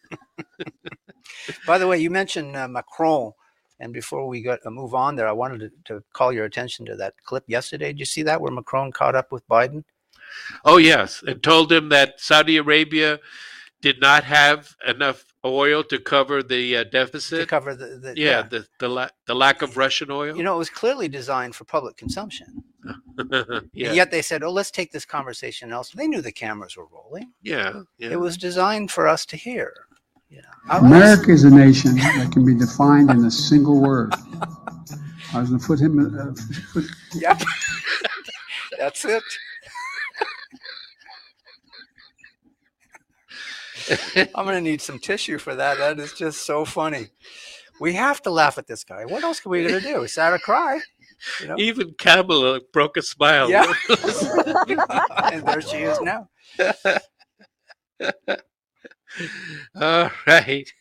[1.65, 3.31] By the way, you mentioned uh, Macron,
[3.79, 6.85] and before we got uh, move on there, I wanted to, to call your attention
[6.87, 7.87] to that clip yesterday.
[7.87, 9.83] Did you see that where Macron caught up with Biden?
[10.65, 11.23] oh, yes.
[11.25, 13.19] And told him that Saudi Arabia
[13.81, 17.47] did not have enough oil to cover the uh, To deficit.
[17.47, 20.35] cover the, the yeah, The, the, la- the lack of Russian oil.
[20.35, 22.63] You know, it was clearly designed for public consumption.
[23.73, 23.87] yeah.
[23.87, 26.87] And yet they said, "Oh, let's take this conversation else." They knew the cameras were
[26.87, 27.31] rolling.
[27.41, 27.81] yeah.
[27.97, 28.11] Yeah.
[28.11, 29.73] It was designed for us to hear.
[30.29, 34.13] You know, I- America is a nation that can be defined in a single word.
[35.33, 35.99] I was going to put him.
[35.99, 36.33] Uh,
[36.73, 36.85] put,
[37.21, 37.41] Yep.
[38.77, 39.23] That's it.
[44.35, 45.77] I'm going to need some tissue for that.
[45.77, 47.07] That is just so funny.
[47.79, 49.05] We have to laugh at this guy.
[49.05, 50.01] What else are we going to do?
[50.03, 50.79] Is that a cry.
[51.41, 51.55] You know?
[51.57, 53.49] Even Kamala broke a smile.
[53.49, 53.71] Yeah.
[55.31, 56.29] and there she is now.
[59.75, 60.71] All right.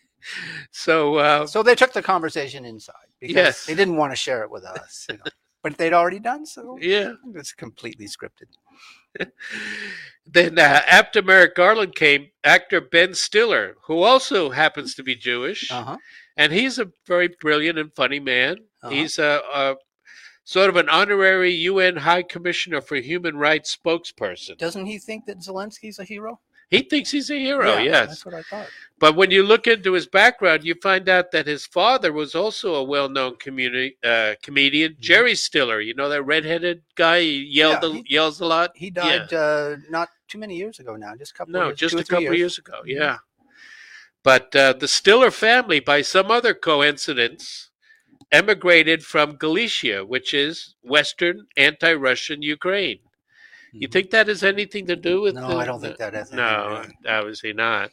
[0.71, 3.67] So, uh, So they took the conversation inside because Yes.
[3.67, 5.07] they didn't want to share it with us.
[5.11, 5.23] You know?
[5.63, 6.79] but they'd already done so.
[6.81, 7.13] yeah.
[7.35, 8.49] It's completely scripted.
[10.27, 15.71] Then, uh, after Merrick Garland came, actor Ben Stiller, who also happens to be Jewish,
[15.71, 15.97] Uh huh.
[16.37, 18.57] and he's a very brilliant and funny man.
[18.83, 18.89] Uh-huh.
[18.91, 19.77] He's a, a
[20.43, 24.59] sort of an honorary UN High Commissioner for Human Rights spokesperson.
[24.59, 26.41] Doesn't he think that Zelensky's a hero?
[26.69, 28.09] He thinks he's a hero, Yeah, yes.
[28.09, 28.67] That's what I thought.
[28.99, 32.75] But when you look into his background, you find out that his father was also
[32.75, 35.81] a well-known community uh, comedian, Jerry Stiller.
[35.81, 37.21] You know that redheaded guy?
[37.21, 37.97] He yelled, Mm-hmm.
[37.97, 38.71] Yeah, a- yells a lot.
[38.75, 41.95] He died uh, not too many years ago now, just a couple No, of just
[41.95, 42.59] a couple years.
[42.59, 42.81] ago.
[42.85, 43.19] Yeah.
[44.25, 47.71] But uh, the Stiller family, by some other coincidence,
[48.33, 52.99] emigrated from Galicia, which is Western anti-Russian Ukraine.
[53.79, 53.93] You mm-hmm.
[53.93, 55.35] think that has anything to do with?
[55.35, 57.91] No, the- I don't think that has No, to obviously not.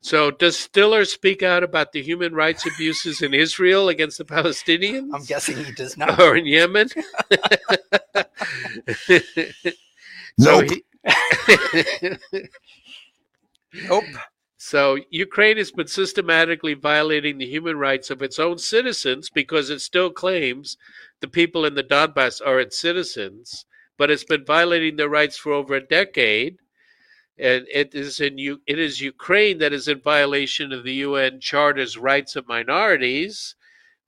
[0.00, 5.10] So, does Stiller speak out about the human rights abuses in Israel against the Palestinians?
[5.12, 6.20] I'm guessing he does not.
[6.20, 6.88] or in Yemen?
[10.38, 10.70] Nope.
[10.70, 10.84] he-
[13.88, 14.04] Nope.
[14.58, 19.80] So Ukraine has been systematically violating the human rights of its own citizens because it
[19.80, 20.76] still claims
[21.20, 23.64] the people in the Donbass are its citizens,
[23.96, 26.58] but it's been violating their rights for over a decade.
[27.38, 31.40] And it is in U- it is Ukraine that is in violation of the UN
[31.40, 33.54] Charter's rights of minorities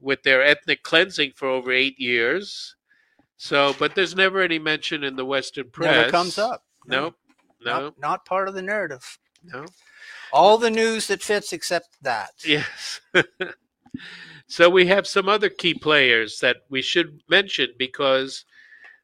[0.00, 2.76] with their ethnic cleansing for over eight years.
[3.36, 5.94] So, but there's never any mention in the Western press.
[5.94, 6.64] Never comes up.
[6.86, 7.16] Nope.
[7.64, 7.80] No.
[7.80, 9.18] Not, not part of the narrative.
[9.44, 9.66] No.
[10.32, 12.30] All the news that fits except that.
[12.44, 13.00] Yes.
[14.46, 18.44] so we have some other key players that we should mention because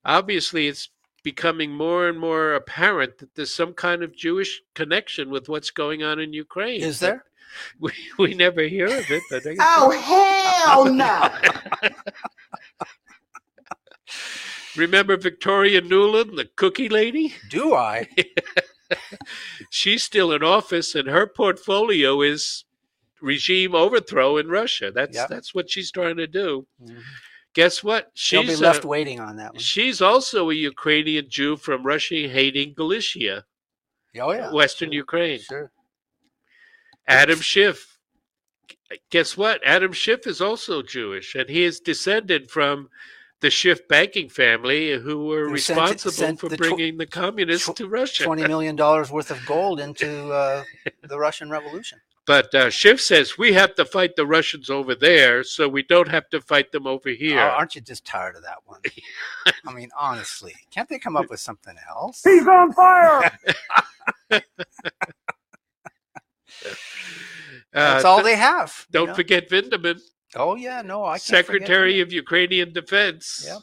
[0.05, 0.90] obviously it's
[1.23, 6.03] becoming more and more apparent that there's some kind of Jewish connection with what's going
[6.03, 6.83] on in Ukraine.
[6.83, 7.25] Is there?
[7.79, 11.31] We, we never hear of it, but Oh, hell no.
[14.77, 17.33] remember Victoria Nuland, the cookie lady?
[17.51, 18.09] Do I?
[19.71, 22.64] She's still in office, and her portfolio is
[23.21, 24.90] regime overthrow in Russia.
[24.90, 25.29] That's Yep.
[25.29, 26.67] that's what she's trying to do.
[26.83, 26.99] Mm-hmm.
[27.55, 28.11] Guess what?
[28.14, 29.61] She'll be She's left uh, waiting on that one.
[29.61, 33.45] She's also a Ukrainian Jew from Russia hating Galicia,
[34.21, 34.53] Oh yeah.
[34.53, 35.40] Western Ukraine.
[35.40, 35.71] Sure.
[37.07, 37.99] Adam Schiff.
[39.11, 39.61] Guess what?
[39.64, 42.88] Adam Schiff is also Jewish, and he is descended from
[43.40, 47.07] the Schiff banking family who were Who sent- responsible sent for the tw- bringing the
[47.07, 48.25] communists tw- to Russia.
[48.25, 50.64] Twenty million dollars worth of gold into uh,
[51.03, 52.01] the Russian Revolution.
[52.26, 56.08] But uh, Schiff says we have to fight the Russians over there, so we don't
[56.08, 57.40] have to fight them over here.
[57.40, 58.80] Oh, aren't you just tired of that one?
[59.66, 62.22] I mean, honestly, can't they come up with something else?
[62.24, 63.30] He's on fire.
[67.74, 68.87] Uh, That's all they have.
[68.92, 69.14] Don't know?
[69.14, 70.00] forget Vindman.
[70.37, 73.58] Oh yeah, no, I can't Secretary of Ukrainian Defense, Yep.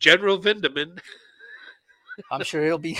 [0.00, 0.98] General Vindman.
[2.30, 2.98] I'm sure he'll be.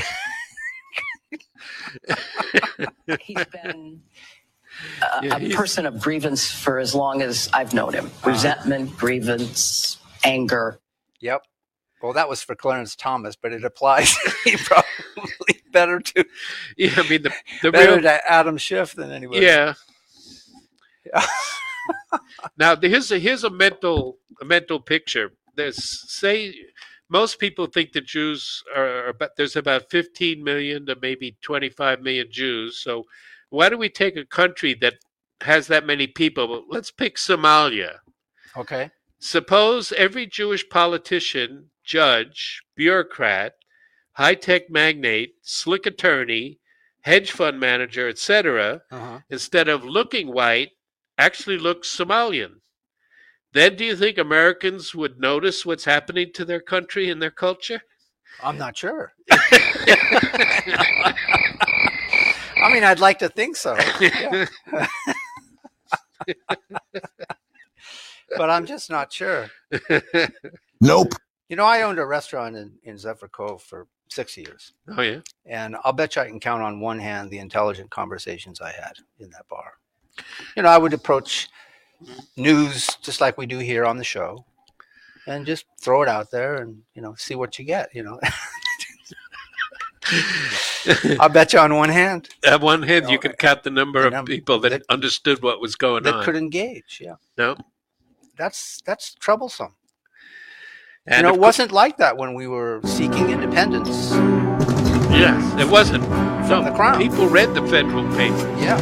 [3.21, 4.03] He's been
[5.03, 8.07] a, Yeah, a person of grievance for as long as I've known him.
[8.07, 8.31] Uh-huh.
[8.31, 10.81] Resentment, grievance, anger.
[11.21, 11.43] Yep.
[12.03, 14.15] Well, that was for Clarence Thomas, but it applies
[14.65, 16.25] probably better to
[16.77, 19.45] Yeah, I mean the the better real to Adam Schiff than anybody.
[19.47, 19.75] yeah.
[22.59, 25.33] now here's a here's a mental a mental picture.
[25.55, 26.55] There's say
[27.09, 32.27] most people think the Jews are about there's about 15 million to maybe 25 million
[32.31, 32.79] Jews.
[32.79, 33.05] So
[33.57, 34.95] why do we take a country that
[35.41, 36.65] has that many people?
[36.69, 37.99] Let's pick Somalia.
[38.55, 38.91] Okay.
[39.19, 43.55] Suppose every Jewish politician, judge, bureaucrat,
[44.13, 46.59] high tech magnate, slick attorney,
[47.03, 49.21] hedge fund manager, etc., Uh-huh.
[49.31, 50.73] instead of looking white,
[51.17, 52.61] actually looks Somalian.
[53.53, 57.81] Then do you think Americans would notice what's happening to their country and their culture?
[58.43, 59.15] I'm not sure.
[62.67, 63.77] I mean, I'd like to think so.
[64.01, 64.47] Yeah.
[68.37, 69.49] but I'm just not sure.
[70.81, 71.13] Nope.
[71.49, 74.73] You know, I owned a restaurant in, in Zephyr Cove for six years.
[74.97, 75.21] oh yeah.
[75.45, 78.95] And I'll bet you I can count on one hand the intelligent conversations I had
[79.21, 79.75] in that bar.
[80.57, 81.49] You know, I would approach
[82.37, 84.45] news just like we do here on the show
[85.29, 88.19] and just throw it out there and, you know, see what you get, you know.
[91.21, 93.71] I'll bet you on one hand At one hand, you oh, No, can count the
[93.71, 96.19] number the of number people that, that- understood what was going that on.
[96.21, 97.01] That could engage.
[97.03, 97.17] Yeah.
[97.37, 97.57] no,
[98.39, 99.75] That's that's troublesome.
[101.07, 104.13] and you know, it wasn't like that when we were seeking independence.
[105.11, 106.05] Yes, it wasn't.
[106.47, 106.99] From the crown.
[106.99, 108.37] People read the federal paper.
[108.61, 108.79] Yeah.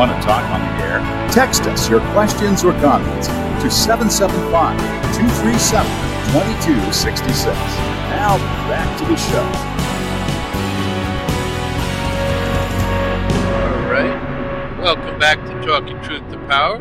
[0.00, 1.28] Want to talk on the air?
[1.30, 3.26] Text us your questions or comments
[3.62, 4.78] to 775
[5.14, 5.84] 237
[6.32, 7.44] 2266.
[8.08, 9.44] Now back to the show.
[13.52, 14.80] All right.
[14.80, 16.80] Welcome back to Talking Truth to Power.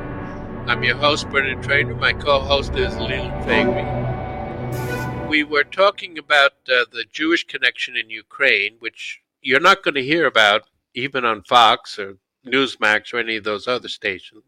[0.69, 1.95] I'm your host, Brendan Trainer.
[1.95, 5.27] My co host is Leland Fagbee.
[5.27, 10.03] We were talking about uh, the Jewish connection in Ukraine, which you're not going to
[10.03, 14.43] hear about even on Fox or Newsmax or any of those other stations.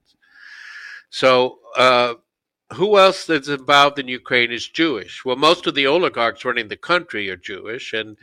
[1.09, 2.15] So, uh,
[2.73, 5.25] who else that's involved in Ukraine is Jewish?
[5.25, 8.17] Well, most of the oligarchs running the country are Jewish, and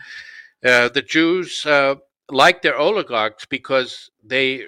[0.65, 1.97] uh, the Jews uh,
[2.31, 4.65] like their oligarchs because they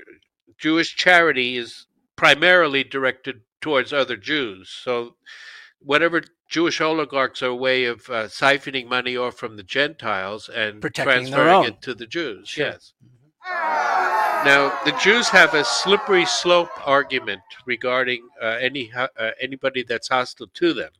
[0.58, 1.86] Jewish charity is
[2.16, 4.68] primarily directed towards other Jews.
[4.68, 5.16] So,
[5.80, 10.82] whatever Jewish oligarchs are a way of uh, siphoning money off from the Gentiles and
[10.82, 12.48] Protecting transferring it to the Jews.
[12.48, 12.66] Sure.
[12.66, 12.92] Yes.
[14.42, 19.08] Now, the Jews have a slippery slope argument regarding uh, any uh,
[19.38, 20.92] anybody that's hostile to them.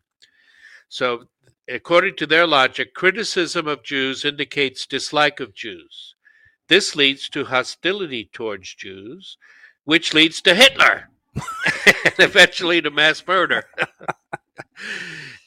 [0.91, 1.25] So,
[1.67, 6.15] according to their logic, criticism of Jews indicates dislike of Jews.
[6.69, 9.39] This leads to hostility towards Jews,
[9.85, 13.65] which leads to Hitler and eventually to mass murder.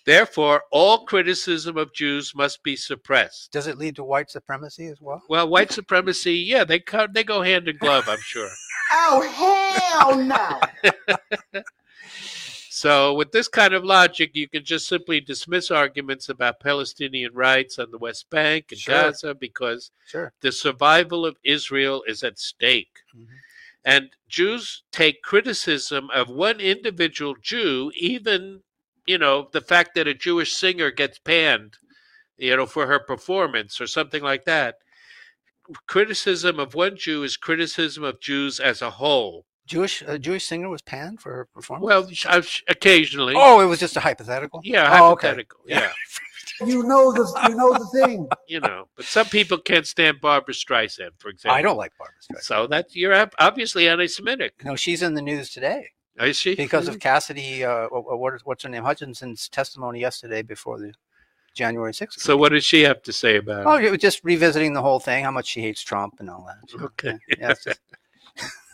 [0.06, 3.52] Therefore, all criticism of Jews must be suppressed.
[3.52, 5.22] Does it lead to white supremacy as well?
[5.30, 8.50] Well, white supremacy, yeah, they co- they go hand in glove, I'm sure.
[8.96, 11.62] Oh, hell no.
[12.70, 17.78] So, with this kind of logic, you can just simply dismiss arguments about Palestinian rights
[17.78, 18.96] on the West Bank and Sure.
[18.96, 20.34] Gaza because Sure.
[20.42, 23.04] the survival of Israel is at stake.
[23.16, 23.28] Mhm.
[23.86, 28.64] And Jews take criticism of one individual Jew, even,
[29.06, 31.78] you know, the fact that a Jewish singer gets panned,
[32.38, 34.76] you know, for her performance or something like that.
[35.88, 39.46] Criticism of one Jew is criticism of Jews as a whole.
[39.66, 41.86] Jewish a Jewish singer was panned for her performance.
[41.86, 43.34] Well, sh- uh, sh- occasionally.
[43.38, 44.60] oh, it was just a hypothetical.
[44.64, 45.46] Yeah, Oh, okay.
[45.66, 45.92] Yeah.
[46.62, 48.28] You know the you know the thing.
[48.48, 51.58] you know, but some people can't stand Barbra Streisand, for example.
[51.58, 52.44] I don't like Barbra Streisand.
[52.44, 55.88] So that you're obviously anti-Semitic, No, she's in the news today
[56.22, 56.56] is she?
[56.56, 57.64] because of Cassidy.
[57.64, 58.84] Uh, wh- what is, her name?
[58.84, 60.94] Hutchinson's testimony yesterday before the
[61.56, 62.20] January 6th.
[62.20, 63.92] So what did she have to say about Oh, it?
[63.92, 66.70] Oh, just revisiting the whole thing, how much she hates Trump and all that.
[66.70, 67.18] So, Okay.
[67.40, 67.80] yeah, just-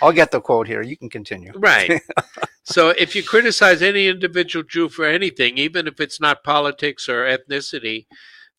[0.00, 0.82] I'll get the quote here.
[0.82, 1.52] You can continue.
[1.54, 2.00] Right.
[2.64, 7.24] so if you criticize any individual Jew for anything, even if it's not politics or
[7.24, 8.06] ethnicity,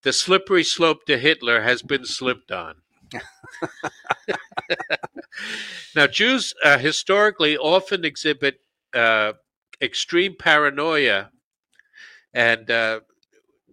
[0.04, 2.76] the slippery slope to Hitler has been slipped on.
[5.96, 8.60] Now, Jews uh, historically often exhibit
[8.94, 9.34] uh,
[9.82, 11.32] extreme paranoia,
[12.34, 13.00] and uh,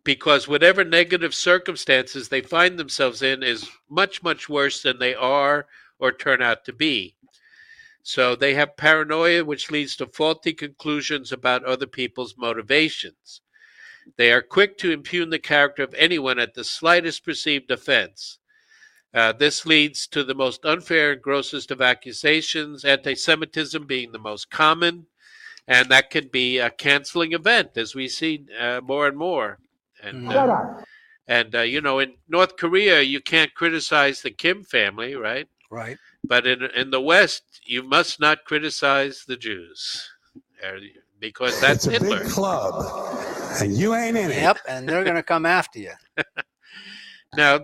[0.04, 5.66] because whatever negative circumstances they find themselves in is much, much worse than they are
[5.98, 7.14] or turn out to be.
[8.02, 13.42] So they have paranoia, which leads to faulty conclusions about other people's motivations.
[14.16, 18.39] They are quick to impugn the character of anyone at the slightest perceived offense.
[19.12, 24.18] Uh, this leads to the most unfair and grossest of accusations, anti Semitism being the
[24.18, 25.06] most common,
[25.66, 29.58] and that can be a canceling event, as we see uh, more and more.
[30.02, 30.74] And, uh,
[31.26, 35.48] and uh, you know, in North Korea, you can't criticize the Kim family, right?
[35.70, 35.98] Right.
[36.24, 40.08] But in in the West, you must not criticize the Jews,
[40.64, 40.72] uh,
[41.18, 42.20] because that's it's a Hitler.
[42.20, 42.74] big club,
[43.60, 44.36] and you ain't in it.
[44.36, 45.92] Yep, and they're going to come after you.
[47.36, 47.60] Now,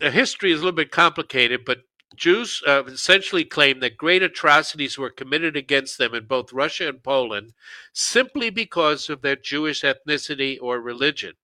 [0.00, 1.82] the history is a little bit complicated, but
[2.14, 7.02] Jews uh, essentially claim that great atrocities were committed against them in both Russia and
[7.02, 7.52] Poland
[7.92, 11.34] simply because of their Jewish ethnicity or religion.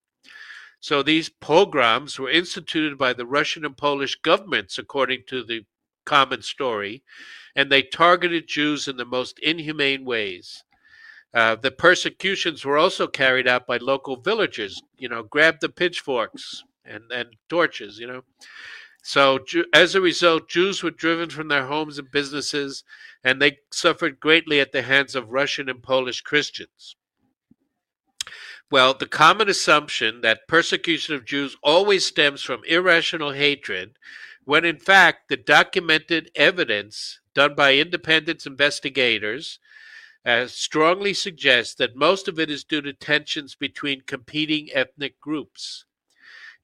[0.79, 5.65] So these pogroms were instituted by the Russian and Polish governments, according to the
[6.05, 7.03] common story,
[7.55, 10.63] and they targeted Jews in the most inhumane ways.
[11.33, 14.81] Uh, the persecutions were also carried out by local villagers.
[14.97, 17.99] You know, grab the pitchforks and, and torches.
[17.99, 18.23] You know,
[19.03, 19.39] so
[19.73, 22.83] as a result, Jews were driven from their homes and businesses,
[23.23, 26.95] and they suffered greatly at the hands of Russian and Polish Christians.
[28.71, 33.97] Well, the common assumption that persecution of Jews always stems from irrational hatred,
[34.45, 39.59] when in fact the documented evidence done by independent investigators
[40.25, 45.85] uh, strongly suggests that most of it is due to tensions between competing ethnic groups.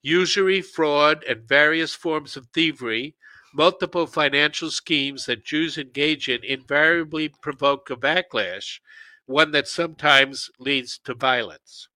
[0.02, 3.16] Usury, fraud, and various forms of thievery,
[3.52, 8.80] multiple financial schemes that Jews engage in invariably provoke a backlash,
[9.26, 11.88] one that sometimes leads to violence.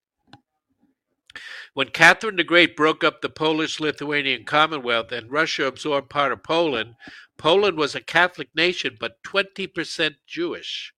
[1.72, 6.44] When Catherine the Great broke up the Polish Lithuanian Commonwealth and Russia absorbed part of
[6.44, 6.94] Poland,
[7.36, 10.92] Poland was a Catholic nation but 20% Jewish.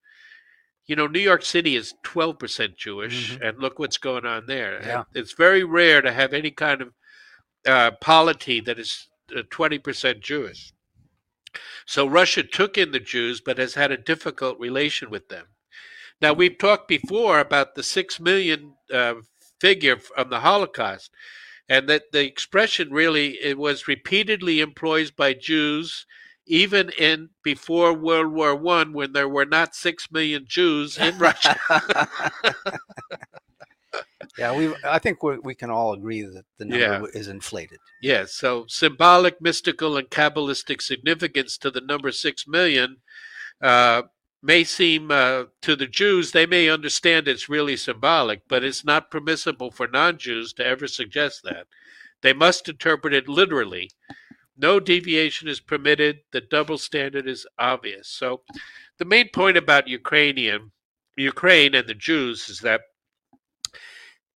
[0.87, 4.81] You know, New York City is 12% Jewish, and look what's going on there.
[4.83, 5.05] Yeah.
[5.15, 6.93] It's very rare to have any kind of
[7.67, 10.73] uh, polity that is uh, 20% Jewish.
[11.87, 15.47] So Russia took in the Jews, but has had a difficult relation with them.
[16.21, 19.15] Now, we've talked before about the six million uh,
[19.61, 21.11] figure from the Holocaust,
[21.69, 26.07] and that the expression really it was repeatedly employed by Jews,
[26.47, 31.59] even in before World War One, when there were not six million Jews in Russia.
[34.39, 34.75] Yeah, we.
[34.85, 37.21] I think we we can all agree that the number Yeah.
[37.21, 37.79] is inflated.
[38.03, 42.99] Yes, so symbolic, mystical, and Kabbalistic significance to the number six million
[43.63, 44.03] uh,
[44.43, 49.11] may seem uh, to the Jews, they may understand it's really symbolic, but it's not
[49.11, 51.67] permissible for non Jews to ever suggest that.
[52.23, 53.91] They must interpret it literally.
[54.57, 56.21] No deviation is permitted.
[56.33, 58.09] The double standard is obvious.
[58.09, 58.43] So,
[58.99, 60.73] the main point about Ukrainian,
[61.17, 62.83] Ukraine and the Jews is that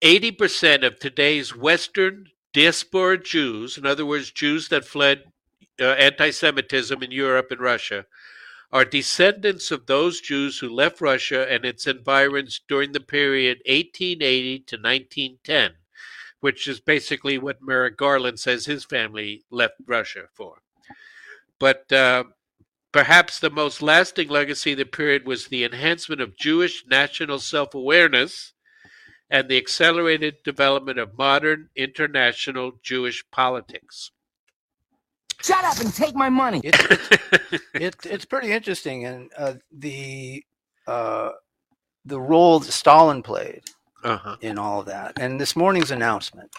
[0.02, 5.24] 80% of today's Western diaspora Jews, in other words, Jews that fled
[5.80, 8.06] uh, anti Semitism in Europe and Russia,
[8.72, 14.60] are descendants of those Jews who left Russia and its environs during the period 1880
[14.60, 15.72] to 1910,
[16.42, 20.62] which is basically what Merrick Garland says his family left Russia for.
[21.60, 22.26] But uh,
[22.92, 27.74] perhaps the most lasting legacy of the period was the enhancement of Jewish national self
[27.74, 28.54] awareness
[29.30, 34.12] and the accelerated development of modern international Jewish politics.
[35.42, 36.62] Shut up and take my money.
[36.64, 36.76] It,
[37.52, 40.44] it, it, it's pretty interesting, and uh, the
[40.88, 41.32] uh,
[42.06, 43.62] the role that Stalin played
[44.04, 44.36] Uh-huh.
[44.42, 46.50] in all of that, and this morning's announcement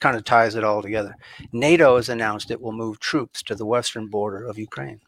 [0.00, 1.14] kind of ties it all together.
[1.52, 5.00] NATO has announced it will move troops to the western border of Ukraine,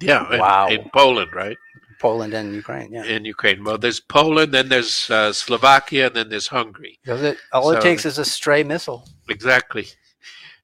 [0.00, 0.68] Yeah, in- Wow.
[0.68, 1.56] in Poland, right?
[2.00, 2.92] Poland and Ukraine.
[2.92, 3.64] Yeah, In Ukraine.
[3.64, 7.00] Well, there's Poland, then there's uh, Slovakia, and then there's Hungary.
[7.04, 9.00] Does it, all it takes is a stray missile.
[9.28, 9.86] Exactly.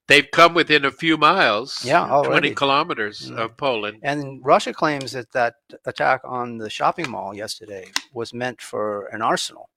[0.07, 3.37] They've come within a few miles, Yeah, 20 kilometers Mm.
[3.43, 3.97] of Poland.
[4.03, 5.55] And Russia claims that that
[5.85, 9.69] attack on the shopping mall yesterday was meant for an arsenal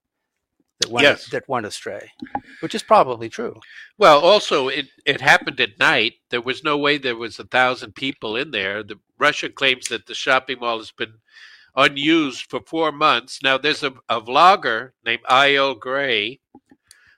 [0.79, 1.25] that went Yes.
[1.27, 2.11] that went astray,
[2.61, 3.59] which is probably true.
[3.97, 6.13] Well, also, it, it happened at night.
[6.29, 8.81] There was no way there was a thousand people in there.
[8.83, 11.15] The Russia claims that the shopping mall has been
[11.75, 13.41] unused for four months.
[13.43, 15.75] Now, there's a, a vlogger named I.L.
[15.75, 16.39] Gray.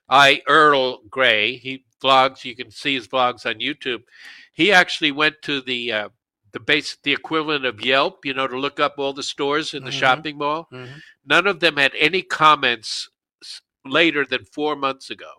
[0.09, 1.55] I Earl Gray.
[1.57, 2.43] He vlogs.
[2.43, 4.03] You can see his vlogs on YouTube.
[4.53, 6.09] He actually went to the uh,
[6.51, 9.85] the base, the equivalent of Yelp, you know, to look up all the stores in
[9.85, 9.99] the Mhm.
[9.99, 10.67] shopping mall.
[10.73, 11.01] Mhm.
[11.25, 13.07] None of them had any comments
[13.85, 15.31] later than four months ago.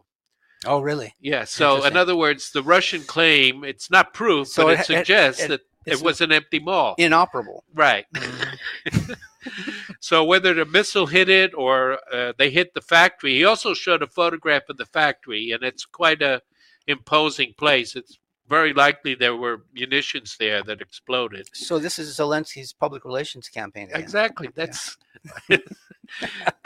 [0.65, 1.15] Oh, really?
[1.21, 1.45] Yeah.
[1.45, 5.43] So, in other words, the Russian claim it's not proof, So but it- it, suggests
[5.43, 6.95] it- that it was an empty mall.
[6.99, 7.65] Inoperable.
[7.75, 8.07] Right.
[10.01, 14.03] so whether the missile hit it or uh, they hit the factory, he also showed
[14.03, 16.41] a photograph of the factory, and it's quite a
[16.87, 17.97] imposing place.
[17.97, 18.19] It's
[18.49, 21.49] very likely there were munitions there that exploded.
[21.53, 23.89] So this is Zelensky's public relations campaign.
[23.89, 24.01] Again.
[24.01, 24.49] Exactly.
[24.55, 24.97] That's
[25.49, 25.63] the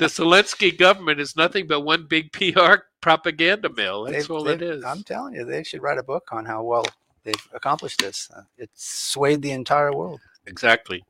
[0.01, 4.05] Zelensky government is nothing but one big PR propaganda mill.
[4.05, 4.85] That's They've- all it they've- is.
[4.85, 6.87] I'm telling you, they should write a book on how well
[7.25, 8.29] they've accomplished this.
[8.35, 10.21] Uh, it's swayed the entire world.
[10.47, 11.05] Exactly.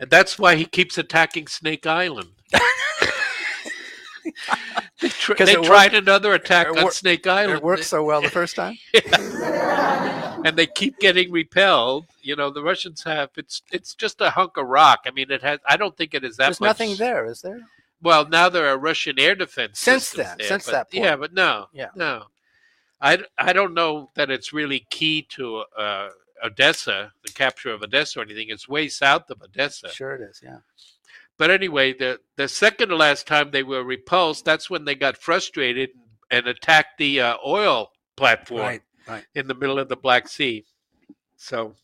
[0.00, 2.30] And that's why he keeps attacking Snake Island.
[5.00, 7.58] they tr- they tried worked- another attack on wor- Snake Island.
[7.58, 8.76] It worked so well the first time.
[10.44, 12.06] and they keep getting repelled.
[12.22, 15.00] You know, the Russians have it's it's just a hunk of rock.
[15.06, 15.58] I mean, it has.
[15.68, 16.68] I don't think it is that There's much.
[16.68, 17.60] nothing there, is there?
[18.02, 21.04] Well, now there are Russian air defense Since then, there, since but- that point.
[21.04, 21.88] Yeah, but no, Yeah.
[21.94, 22.24] no.
[23.00, 26.08] I, I don't know that it's really key to uh,
[26.42, 28.46] Odessa, the capture of Odessa or anything.
[28.48, 29.90] It's way south of Odessa.
[29.90, 30.40] Sure it is.
[30.42, 30.58] Yeah.
[31.38, 35.18] But anyway, the the second to last time they were repulsed, that's when they got
[35.18, 35.90] frustrated
[36.30, 38.82] and attacked the uh, oil platform Right.
[39.06, 39.24] Right.
[39.34, 40.64] in the middle of the Black Sea.
[41.36, 41.74] So,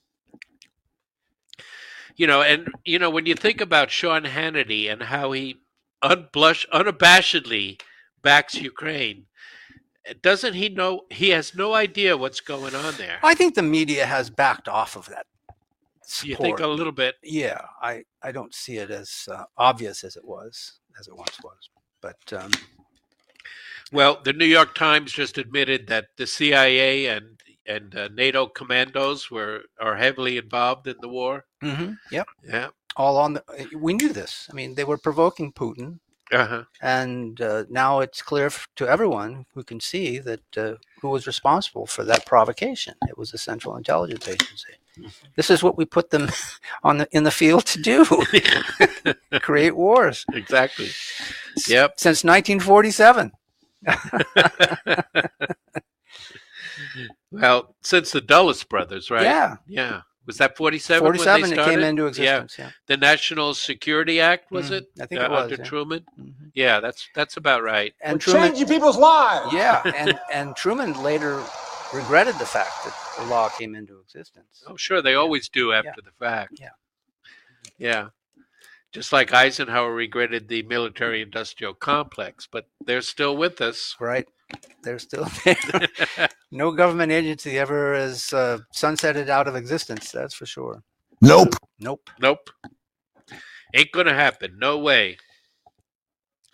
[2.17, 5.57] you know, and you know, when you think about Sean Hannity and how he
[6.03, 7.81] unblush, unabashedly
[8.23, 9.27] backs Ukraine,
[10.21, 11.03] doesn't he know?
[11.11, 13.19] He has no idea what's going on there.
[13.23, 15.27] I think the media has backed off of that.
[16.23, 17.15] You think a little bit?
[17.23, 21.39] Yeah, I, I don't see it as uh, obvious as it was, as it once
[21.43, 21.71] was.
[22.01, 22.51] But um,
[23.93, 29.31] Well, the New York Times just admitted that the CIA and and uh, NATO commandos
[29.31, 31.45] were are heavily involved in the war.
[31.63, 32.71] mhm, yep, Yeah.
[32.97, 33.43] all on the.
[33.77, 34.49] We knew this.
[34.51, 36.01] I mean, they were provoking Putin,
[36.33, 36.65] Uh-huh.
[36.81, 41.87] and uh, now it's clear to everyone who can see that uh, who was responsible
[41.87, 42.95] for that provocation.
[43.09, 44.75] It was the Central Intelligence Agency.
[45.37, 46.29] This is what we put them
[46.83, 48.05] on the in the field to do:
[49.41, 50.25] create wars.
[50.33, 50.89] Exactly.
[51.69, 51.95] Yep.
[51.99, 53.33] Since 1947.
[57.31, 59.23] Well, since the Dulles brothers, right?
[59.23, 59.57] Yeah.
[59.67, 60.03] Yeah.
[60.27, 61.01] Was that 47?
[61.05, 62.71] 47 when it came into existence, yeah.
[62.87, 64.85] The National Security Act, was Mm, it?
[65.01, 65.65] I think it Uh, was, Under yeah.
[65.65, 66.05] Truman?
[66.55, 67.93] Yeah, that's that's about right.
[68.03, 69.53] and Truman, people's lives.
[69.53, 71.43] yeah, and and Truman later
[71.93, 74.65] regretted the fact that the law came into existence.
[74.67, 75.03] Oh, sure.
[75.03, 76.59] They always do after the fact.
[76.61, 76.71] Yeah.
[77.79, 78.09] Yeah.
[78.93, 83.97] Just like Eisenhower regretted the military industrial complex, but they're still with us.
[83.99, 84.29] Right.
[84.83, 85.57] They're still there.
[86.51, 90.11] no government agency ever is uh, sunsetted out of existence.
[90.13, 90.83] That's for sure.
[91.23, 91.55] Nope.
[91.81, 92.11] Nope.
[92.21, 92.51] Nope.
[93.75, 94.59] Ain't going to happen.
[94.59, 95.17] No way.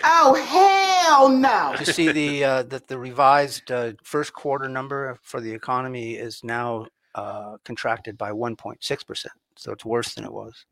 [0.04, 1.74] Oh hell no!
[1.78, 6.44] You see the uh, that the revised uh, first quarter number for the economy is
[6.44, 9.34] now uh, contracted by 1.6 percent.
[9.56, 10.64] So it's worse than it was.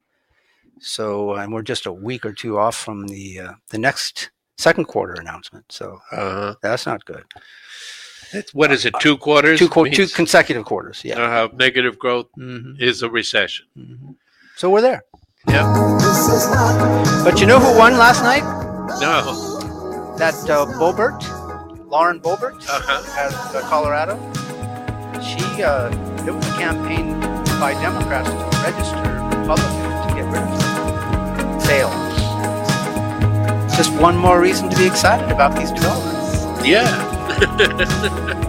[0.78, 4.84] So and we're just a week or two off from the uh, the next second
[4.84, 5.64] quarter announcement.
[5.72, 6.54] So Uh-huh.
[6.62, 7.24] that's not good.
[8.32, 8.94] It's, what is it?
[9.00, 9.58] Two quarters?
[9.58, 11.02] Two qu- two consecutive quarters.
[11.04, 11.20] Yeah.
[11.20, 12.80] uh, negative growth Mhm.
[12.80, 13.66] is a recession.
[14.56, 15.02] So we're there.
[15.48, 15.66] Yeah.
[17.24, 18.42] But you know who won last night?
[19.00, 20.16] No.
[20.16, 21.20] That uh, Boebert,
[21.90, 23.26] Lauren Boebert, Uh-huh.
[23.28, 24.16] of uh, Colorado.
[25.20, 25.90] She uh,
[26.26, 27.20] it was a campaign
[27.60, 29.02] by Democrats to register
[29.40, 31.60] Republicans to get rid of them.
[31.60, 32.02] Failed.
[33.76, 36.66] Just one more reason to be excited about these developments.
[36.66, 36.86] Yeah.